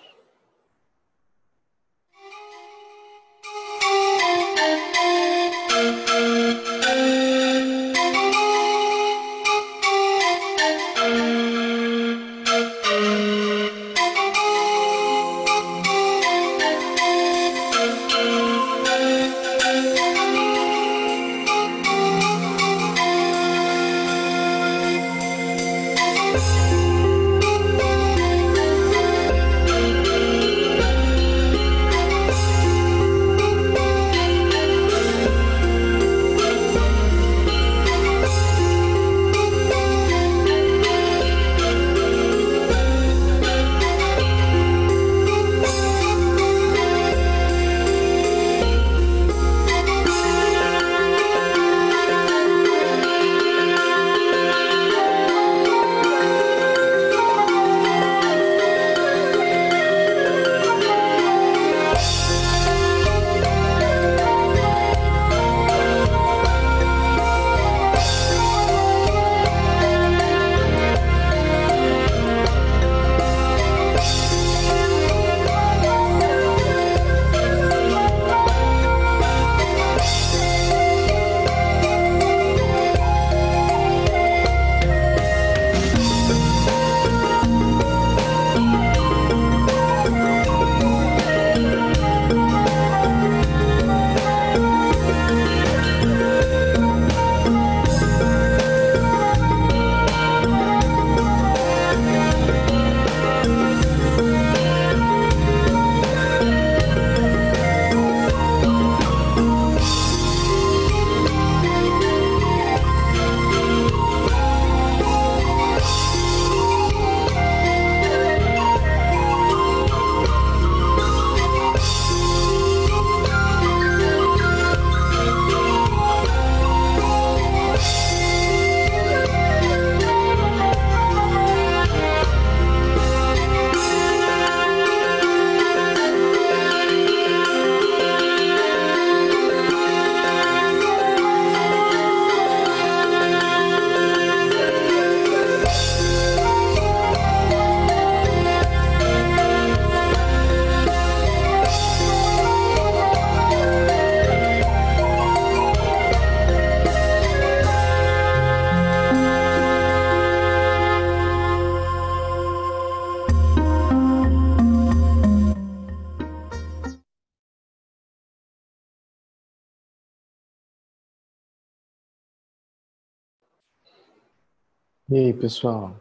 [175.39, 176.01] Pessoal?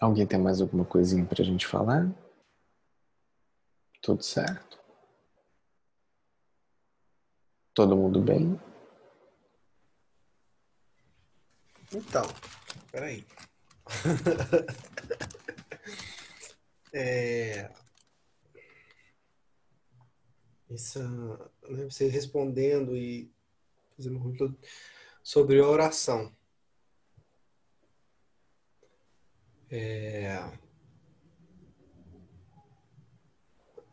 [0.00, 2.10] Alguém tem mais alguma coisinha para a gente falar?
[4.02, 4.78] Tudo certo?
[7.74, 8.60] Todo mundo bem?
[11.92, 12.24] Então,
[12.90, 13.26] peraí.
[16.96, 17.70] é,
[20.70, 21.06] essa,
[21.68, 23.30] né, você respondendo e
[23.94, 24.58] fazendo todo
[25.22, 26.34] sobre oração.
[29.70, 30.38] É,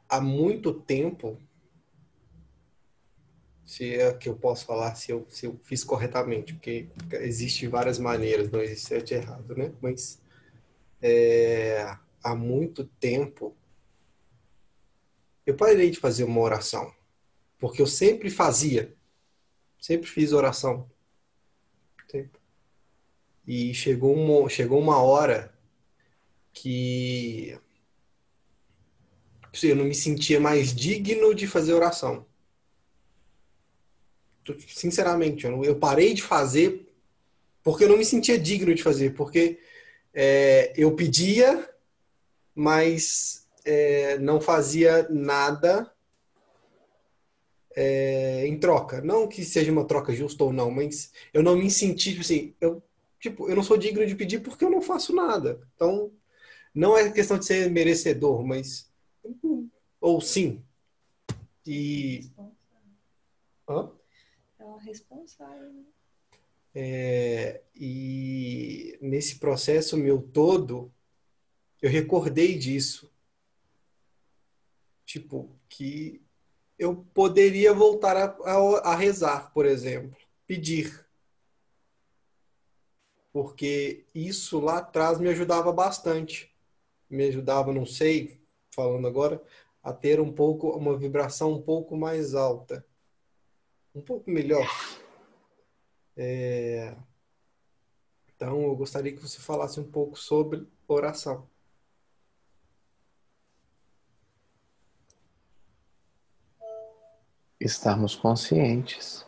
[0.07, 1.37] há muito tempo,
[3.65, 7.99] se é que eu posso falar se eu, se eu fiz corretamente, porque existe várias
[7.99, 9.73] maneiras, não existe certo e errado, né?
[9.81, 10.21] Mas
[11.01, 13.55] é, há muito tempo
[15.45, 16.93] eu parei de fazer uma oração,
[17.59, 18.95] porque eu sempre fazia,
[19.79, 20.89] sempre fiz oração.
[22.09, 22.41] Sempre.
[23.45, 25.53] E chegou uma, chegou uma hora
[26.53, 27.59] que
[29.61, 32.25] eu não me sentia mais digno de fazer oração.
[34.67, 36.93] Sinceramente, eu, eu parei de fazer
[37.63, 39.59] porque eu não me sentia digno de fazer, porque
[40.13, 41.72] é, eu pedia,
[42.55, 45.91] mas é, não fazia nada
[47.75, 49.01] é, em troca.
[49.01, 52.53] Não que seja uma troca justa ou não, mas eu não me senti, tipo assim,
[52.61, 52.81] eu,
[53.19, 55.59] tipo, eu não sou digno de pedir porque eu não faço nada.
[55.75, 56.11] Então,
[56.73, 58.91] não é questão de ser merecedor, mas.
[60.01, 60.63] Ou sim.
[61.65, 62.29] E.
[63.67, 63.91] Hã?
[64.59, 65.71] É uma responsável.
[65.71, 65.83] Né?
[66.75, 70.91] É, e nesse processo meu todo,
[71.83, 73.11] eu recordei disso.
[75.05, 76.19] Tipo, que
[76.79, 80.17] eu poderia voltar a, a, a rezar, por exemplo,
[80.47, 81.05] pedir.
[83.31, 86.53] Porque isso lá atrás me ajudava bastante
[87.13, 89.41] me ajudava, não sei, falando agora,
[89.81, 92.85] a ter um pouco, uma vibração um pouco mais alta.
[93.93, 94.67] Um pouco melhor.
[96.17, 96.95] É...
[98.35, 101.47] Então, eu gostaria que você falasse um pouco sobre oração.
[107.63, 109.25] Estarmos conscientes.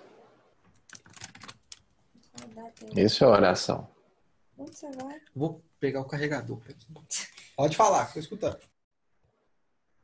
[2.94, 3.90] Isso é oração.
[4.58, 5.22] Onde você vai?
[5.34, 6.62] Vou pegar o carregador.
[7.56, 8.60] Pode falar, estou escutando.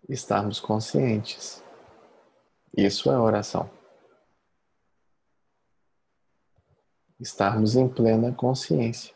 [0.08, 1.62] Estarmos conscientes.
[2.76, 3.70] Isso é oração.
[7.20, 9.14] Estarmos em plena consciência.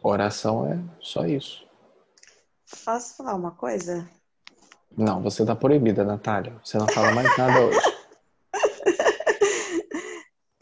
[0.00, 1.68] Oração é só isso.
[2.84, 4.08] Posso falar uma coisa?
[4.96, 6.60] Não, você está proibida, Natália.
[6.62, 7.78] Você não fala mais nada hoje.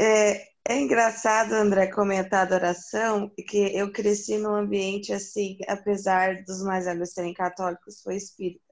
[0.02, 6.62] É, é engraçado, André, comentar a oração, que eu cresci num ambiente assim, apesar dos
[6.62, 8.64] mais velhos serem católicos, foi espírita.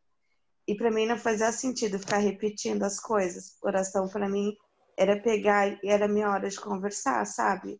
[0.66, 3.58] E para mim não fazia sentido ficar repetindo as coisas.
[3.62, 4.56] Oração para mim
[4.96, 7.78] era pegar e era minha hora de conversar, sabe?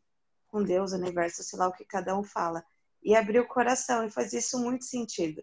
[0.48, 2.62] Com Deus, universo, sei lá o que cada um fala.
[3.02, 5.42] E abrir o coração, e faz isso muito sentido.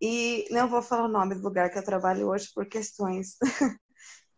[0.00, 3.36] E não vou falar o nome do lugar que eu trabalho hoje por questões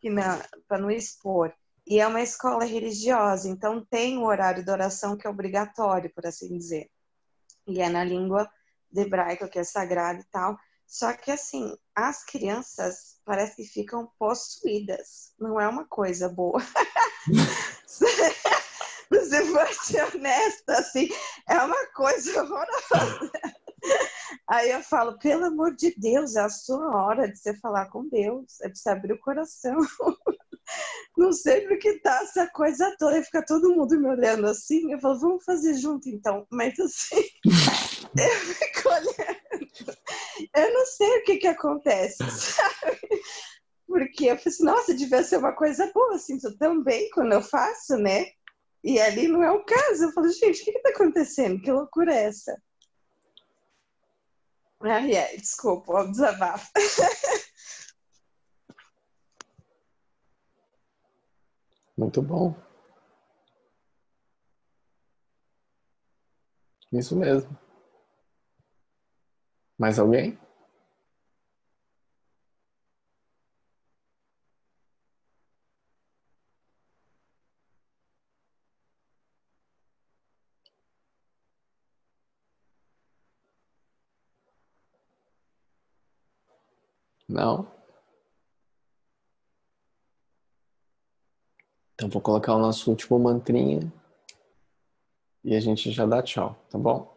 [0.01, 1.53] que não, para não expor.
[1.87, 6.27] E é uma escola religiosa, então tem o horário de oração que é obrigatório, por
[6.27, 6.91] assim dizer.
[7.67, 8.51] E é na língua
[8.95, 10.59] hebraica, que é sagrada e tal.
[10.87, 15.33] Só que, assim, as crianças parece que ficam possuídas.
[15.39, 16.61] Não é uma coisa boa.
[17.87, 21.09] Se for ser honesta, assim,
[21.49, 23.31] é uma coisa horrorosa.
[24.49, 28.09] Aí eu falo, pelo amor de Deus, é a sua hora de você falar com
[28.09, 29.77] Deus, é de você abrir o coração.
[31.17, 34.93] Não sei por que tá essa coisa toda, e fica todo mundo me olhando assim.
[34.93, 36.47] Eu falo, vamos fazer junto então.
[36.51, 37.25] Mas assim,
[38.19, 39.47] eu fico olhando.
[40.55, 43.01] Eu não sei o que que acontece, sabe?
[43.87, 47.43] Porque eu falei assim, nossa, devia ser uma coisa boa, assim, eu também quando eu
[47.43, 48.27] faço, né?
[48.85, 50.05] E ali não é o caso.
[50.05, 51.61] Eu falo, gente, o que que tá acontecendo?
[51.61, 52.57] Que loucura é essa?
[54.81, 56.71] Ai, é, desculpa, o desabafo.
[61.97, 62.55] Muito bom.
[66.93, 67.57] Isso mesmo.
[69.79, 70.39] Mais alguém?
[87.37, 87.71] Não?
[91.95, 93.93] Então vou colocar o nosso último mantrinha
[95.45, 97.15] e a gente já dá tchau, tá bom?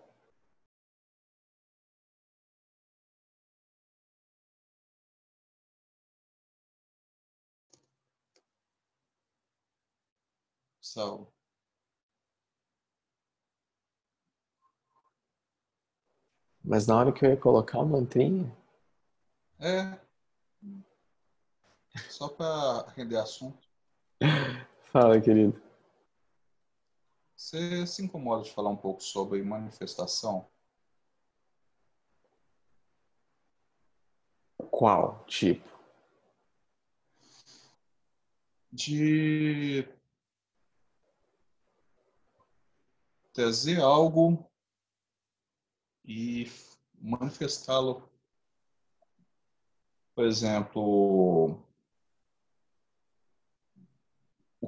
[10.82, 11.32] So,
[16.64, 18.50] Mas na hora que eu ia colocar o mantrinha,
[19.60, 20.09] é.
[22.10, 23.68] Só para render assunto.
[24.92, 25.62] fala, querido.
[27.36, 30.48] Você se incomoda de falar um pouco sobre manifestação?
[34.70, 35.68] Qual tipo?
[38.72, 39.88] De
[43.34, 44.46] trazer algo
[46.06, 46.52] e
[47.00, 48.08] manifestá-lo.
[50.14, 51.64] Por exemplo,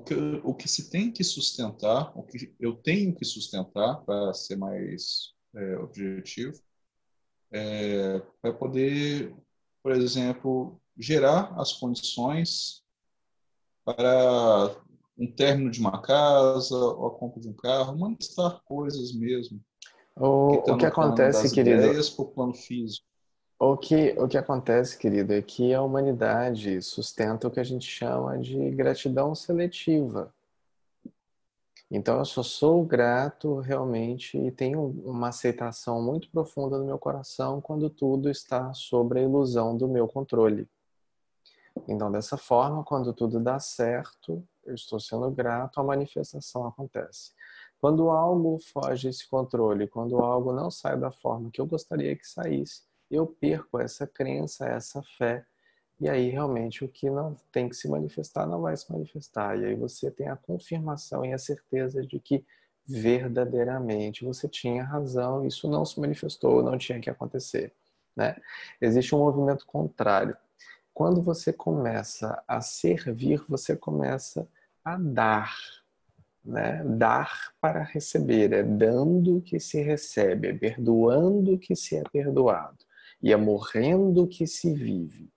[0.01, 4.33] o que, o que se tem que sustentar, o que eu tenho que sustentar, para
[4.33, 6.59] ser mais é, objetivo,
[7.51, 9.35] é, para poder,
[9.83, 12.83] por exemplo, gerar as condições
[13.85, 14.75] para
[15.17, 19.61] um término de uma casa ou a compra de um carro, manifestar coisas mesmo.
[20.15, 21.83] O, tá o que no plano acontece, querido?
[21.83, 23.05] ideias para o plano físico.
[23.63, 27.85] O que, o que acontece, querido, é que a humanidade sustenta o que a gente
[27.85, 30.33] chama de gratidão seletiva.
[31.91, 37.61] Então, eu só sou grato realmente e tenho uma aceitação muito profunda no meu coração
[37.61, 40.67] quando tudo está sobre a ilusão do meu controle.
[41.87, 47.31] Então, dessa forma, quando tudo dá certo, eu estou sendo grato, a manifestação acontece.
[47.79, 52.27] Quando algo foge desse controle, quando algo não sai da forma que eu gostaria que
[52.27, 55.45] saísse, eu perco essa crença, essa fé,
[55.99, 59.59] e aí realmente o que não tem que se manifestar não vai se manifestar.
[59.59, 62.43] E aí você tem a confirmação e a certeza de que
[62.87, 67.71] verdadeiramente você tinha razão, isso não se manifestou, não tinha que acontecer.
[68.15, 68.35] Né?
[68.81, 70.35] Existe um movimento contrário.
[70.93, 74.47] Quando você começa a servir, você começa
[74.83, 75.55] a dar.
[76.43, 76.83] Né?
[76.83, 82.80] Dar para receber, é dando que se recebe, é perdoando que se é perdoado,
[83.21, 85.31] e é morrendo que se vive.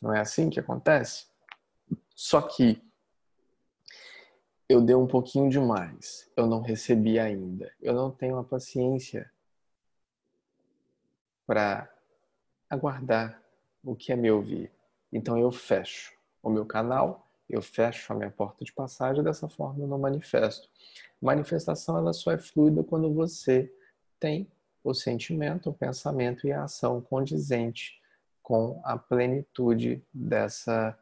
[0.00, 1.26] Não é assim que acontece?
[2.14, 2.82] Só que
[4.68, 9.30] eu dei um pouquinho demais, eu não recebi ainda, eu não tenho a paciência
[11.46, 11.88] para
[12.68, 13.40] aguardar
[13.84, 14.72] o que é me ouvir.
[15.12, 19.84] Então eu fecho o meu canal, eu fecho a minha porta de passagem, dessa forma
[19.84, 20.68] eu não manifesto.
[21.22, 23.72] Manifestação ela só é fluida quando você
[24.18, 24.50] tem
[24.86, 28.00] o sentimento, o pensamento e a ação condizente
[28.40, 30.96] com a plenitude dessa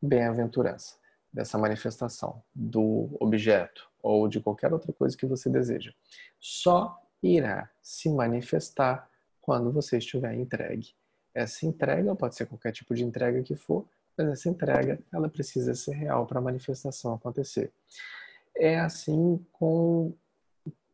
[0.00, 0.94] bem-aventurança,
[1.32, 5.92] dessa manifestação do objeto ou de qualquer outra coisa que você deseja.
[6.38, 10.94] Só irá se manifestar quando você estiver entregue.
[11.34, 13.84] Essa entrega pode ser qualquer tipo de entrega que for,
[14.16, 17.72] mas essa entrega ela precisa ser real para a manifestação acontecer.
[18.56, 20.14] É assim com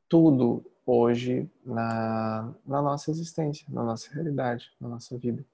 [0.09, 5.45] tudo hoje na, na nossa existência, na nossa realidade, na nossa vida.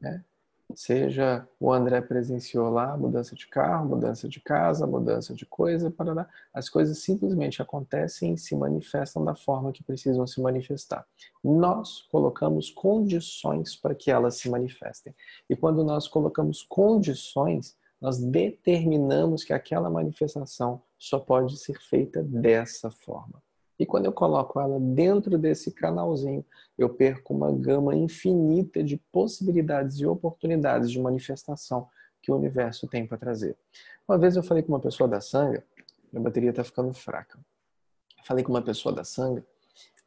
[0.00, 0.22] Né?
[0.74, 6.28] Seja o André presenciou lá mudança de carro, mudança de casa, mudança de coisa, para
[6.52, 11.06] as coisas simplesmente acontecem e se manifestam da forma que precisam se manifestar.
[11.42, 15.14] Nós colocamos condições para que elas se manifestem.
[15.48, 22.90] E quando nós colocamos condições, nós determinamos que aquela manifestação só pode ser feita dessa
[22.90, 23.42] forma.
[23.78, 26.44] E quando eu coloco ela dentro desse canalzinho,
[26.78, 31.88] eu perco uma gama infinita de possibilidades e oportunidades de manifestação
[32.22, 33.56] que o universo tem para trazer.
[34.08, 35.64] Uma vez eu falei com uma pessoa da sanga,
[36.12, 37.38] minha bateria está ficando fraca.
[38.24, 39.44] falei com uma pessoa da sanga,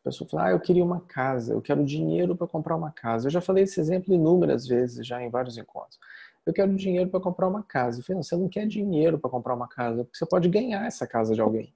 [0.01, 3.27] a pessoa falou: Ah, eu queria uma casa, eu quero dinheiro para comprar uma casa.
[3.27, 5.99] Eu já falei esse exemplo inúmeras vezes, já em vários encontros.
[6.45, 7.99] Eu quero dinheiro para comprar uma casa.
[7.99, 10.85] Eu falei: Não, você não quer dinheiro para comprar uma casa, porque você pode ganhar
[10.85, 11.73] essa casa de alguém.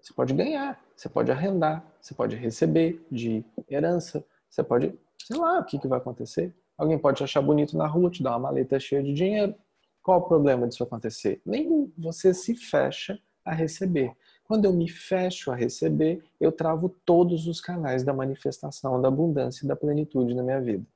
[0.00, 5.60] Você pode ganhar, você pode arrendar, você pode receber de herança, você pode, sei lá,
[5.60, 6.54] o que, que vai acontecer.
[6.76, 9.54] Alguém pode te achar bonito na rua, te dar uma maleta cheia de dinheiro.
[10.02, 11.40] Qual o problema disso acontecer?
[11.44, 11.92] Nenhum.
[11.98, 14.12] Você se fecha a receber.
[14.44, 19.64] Quando eu me fecho a receber, eu travo todos os canais da manifestação da abundância
[19.64, 20.86] e da plenitude na minha vida.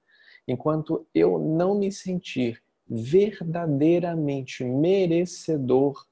[0.46, 6.06] Enquanto eu não me sentir verdadeiramente merecedor,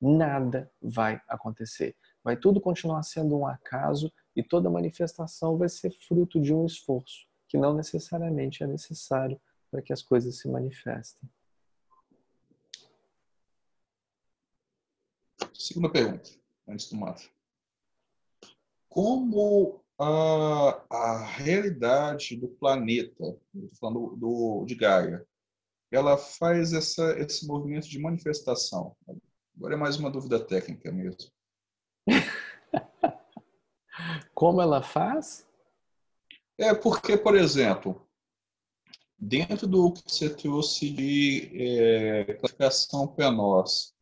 [0.00, 6.40] nada vai acontecer vai tudo continuar sendo um acaso e toda manifestação vai ser fruto
[6.40, 9.40] de um esforço que não necessariamente é necessário
[9.70, 11.28] para que as coisas se manifestem.
[15.52, 16.30] Segunda pergunta,
[16.68, 17.28] antes do mato.
[18.88, 23.36] Como a, a realidade do planeta,
[23.78, 25.26] falando do, de Gaia,
[25.90, 28.96] ela faz essa, esse movimento de manifestação?
[29.56, 31.30] Agora é mais uma dúvida técnica mesmo.
[34.34, 35.48] Como ela faz?
[36.58, 38.06] É porque, por exemplo,
[39.18, 43.94] dentro do que você trouxe de é, classificação PENOS,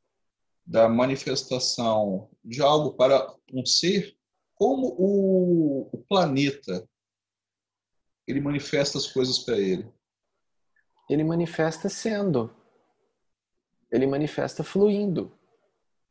[0.65, 4.17] da manifestação de algo para um ser,
[4.55, 6.87] como o, o planeta
[8.27, 9.89] ele manifesta as coisas para ele?
[11.09, 12.55] Ele manifesta sendo.
[13.91, 15.33] Ele manifesta fluindo.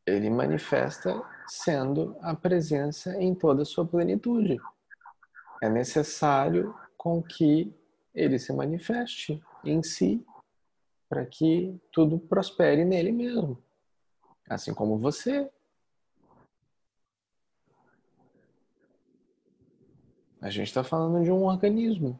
[0.03, 4.60] Ele manifesta sendo a presença em toda a sua plenitude.
[5.61, 7.74] É necessário com que
[8.14, 10.26] ele se manifeste em si
[11.07, 13.57] para que tudo prospere nele mesmo.
[14.49, 15.49] Assim como você.
[20.41, 22.19] A gente está falando de um organismo.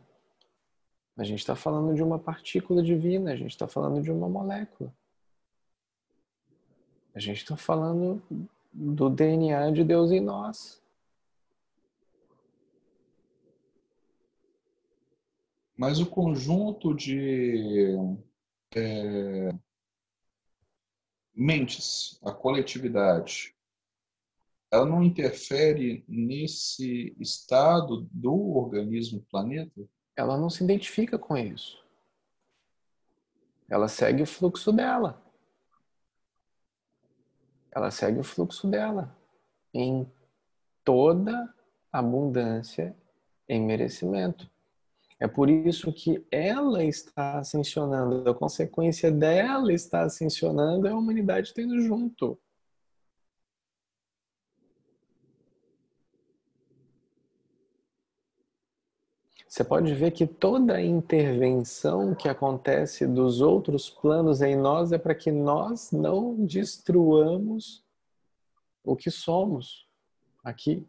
[1.18, 3.32] A gente está falando de uma partícula divina.
[3.32, 4.94] A gente está falando de uma molécula.
[7.14, 8.22] A gente está falando
[8.78, 10.80] do DNA de Deus em nós.
[15.76, 17.96] Mas o conjunto de
[18.76, 19.50] é,
[21.36, 23.56] mentes, a coletividade,
[24.72, 29.88] ela não interfere nesse estado do organismo planeta?
[30.16, 31.84] Ela não se identifica com isso.
[33.70, 35.27] Ela segue o fluxo dela.
[37.78, 39.16] Ela segue o fluxo dela
[39.72, 40.10] em
[40.84, 41.54] toda
[41.92, 42.96] abundância
[43.48, 44.50] em merecimento.
[45.20, 51.54] É por isso que ela está ascensionando, a consequência dela está ascensionando é a humanidade
[51.54, 52.40] tendo junto.
[59.58, 65.16] Você pode ver que toda intervenção que acontece dos outros planos em nós é para
[65.16, 67.84] que nós não destruamos
[68.84, 69.90] o que somos
[70.44, 70.88] aqui.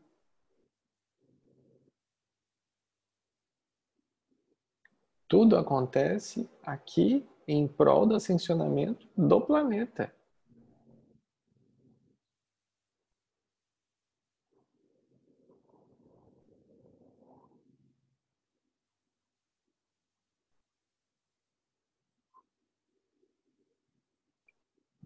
[5.26, 10.12] Tudo acontece aqui em prol do ascensionamento do planeta.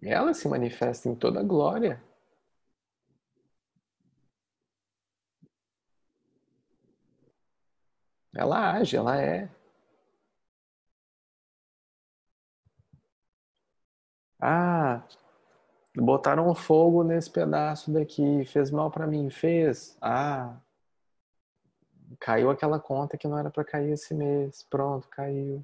[0.03, 1.99] Ela se manifesta em toda a glória.
[8.35, 9.49] Ela age, ela é.
[14.41, 15.03] Ah,
[15.97, 19.97] botaram fogo nesse pedaço daqui, fez mal para mim, fez.
[20.01, 20.57] Ah,
[22.19, 24.63] caiu aquela conta que não era para cair esse mês.
[24.71, 25.63] Pronto, caiu.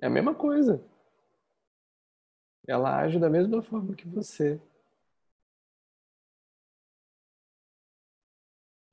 [0.00, 0.82] É a mesma coisa.
[2.66, 4.60] Ela age da mesma forma que você.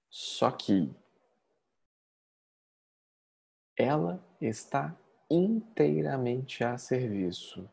[0.10, 0.94] Só que
[3.78, 4.96] ela está
[5.30, 7.70] inteiramente a serviço.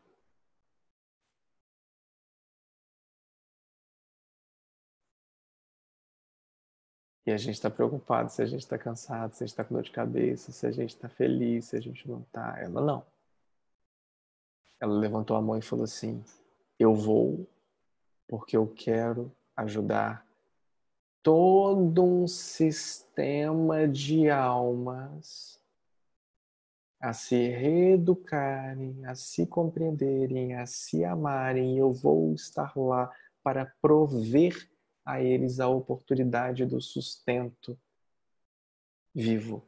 [7.25, 9.73] E a gente está preocupado se a gente está cansado, se a gente está com
[9.75, 12.59] dor de cabeça, se a gente está feliz, se a gente não está.
[12.59, 13.10] Ela não.
[14.81, 16.21] Ela levantou a mão e falou assim:
[16.77, 17.47] Eu vou
[18.27, 20.25] porque eu quero ajudar
[21.21, 25.61] todo um sistema de almas
[26.99, 33.11] a se reeducarem, a se compreenderem, a se amarem, eu vou estar lá
[33.43, 34.69] para prover
[35.03, 37.77] a eles a oportunidade do sustento
[39.13, 39.65] vivo.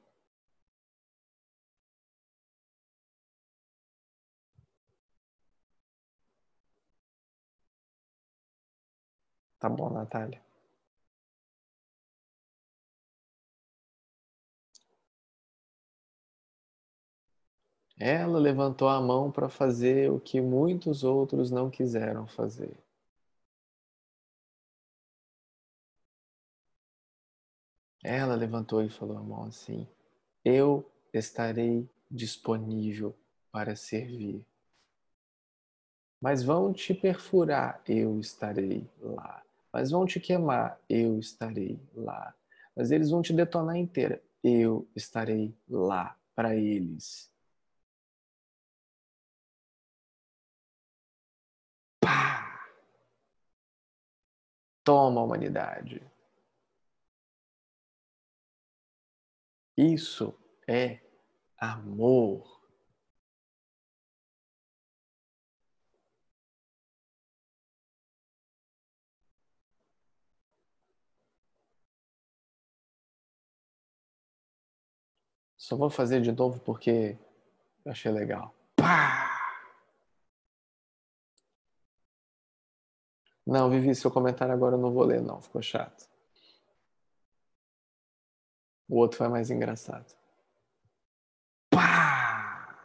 [9.64, 10.42] Tá bom, Natália.
[18.00, 22.78] Ela levantou a mão para fazer o que muitos outros não quiseram fazer.
[28.04, 29.88] Ela levantou e falou a mão assim:
[30.46, 33.16] Eu estarei disponível
[33.52, 34.46] para servir.
[36.22, 39.44] Mas vão te perfurar, eu estarei lá.
[39.74, 42.34] Mas vão te queimar, eu estarei lá.
[42.76, 47.32] Mas eles vão te detonar inteira, eu estarei lá para eles.
[52.00, 52.70] Pá!
[54.84, 56.02] Toma, humanidade.
[59.78, 60.34] Isso
[60.68, 61.00] é
[61.60, 62.63] amor.
[75.74, 77.18] Só vou fazer de novo porque
[77.84, 78.54] eu achei legal.
[78.76, 79.28] Pá!
[83.44, 85.42] Não, Vivi, seu comentário agora eu não vou ler, não.
[85.42, 86.08] Ficou chato.
[88.88, 90.16] O outro foi mais engraçado.
[91.72, 92.78] Pá!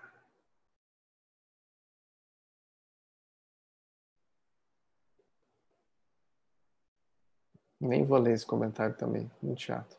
[7.79, 9.31] Nem vou ler esse comentário também.
[9.43, 9.99] Muito chato.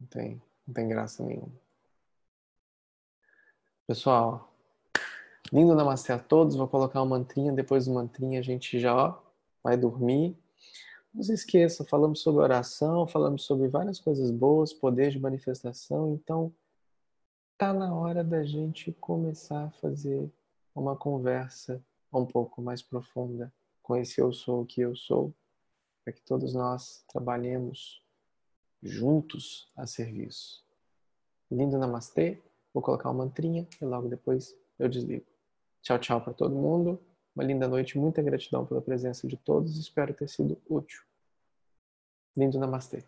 [0.00, 1.63] Não tem, não tem graça nenhuma.
[3.86, 4.50] Pessoal,
[5.52, 6.56] lindo namastê a todos.
[6.56, 7.52] Vou colocar uma mantrinha.
[7.52, 9.14] Depois do mantrinha a gente já
[9.62, 10.34] vai dormir.
[11.12, 16.14] Não se esqueça, falamos sobre oração, falamos sobre várias coisas boas, poder de manifestação.
[16.14, 16.50] Então,
[17.58, 20.32] tá na hora da gente começar a fazer
[20.74, 21.78] uma conversa
[22.10, 23.52] um pouco mais profunda
[23.82, 25.34] com esse eu sou o que eu sou,
[26.02, 28.02] para que todos nós trabalhemos
[28.82, 30.64] juntos a serviço.
[31.50, 32.40] Lindo namastê.
[32.74, 35.24] Vou colocar uma mantrinha e logo depois eu desligo.
[35.80, 37.00] Tchau, tchau para todo mundo.
[37.34, 39.78] Uma linda noite, muita gratidão pela presença de todos.
[39.78, 41.02] Espero ter sido útil.
[42.36, 43.04] Lindo namastê.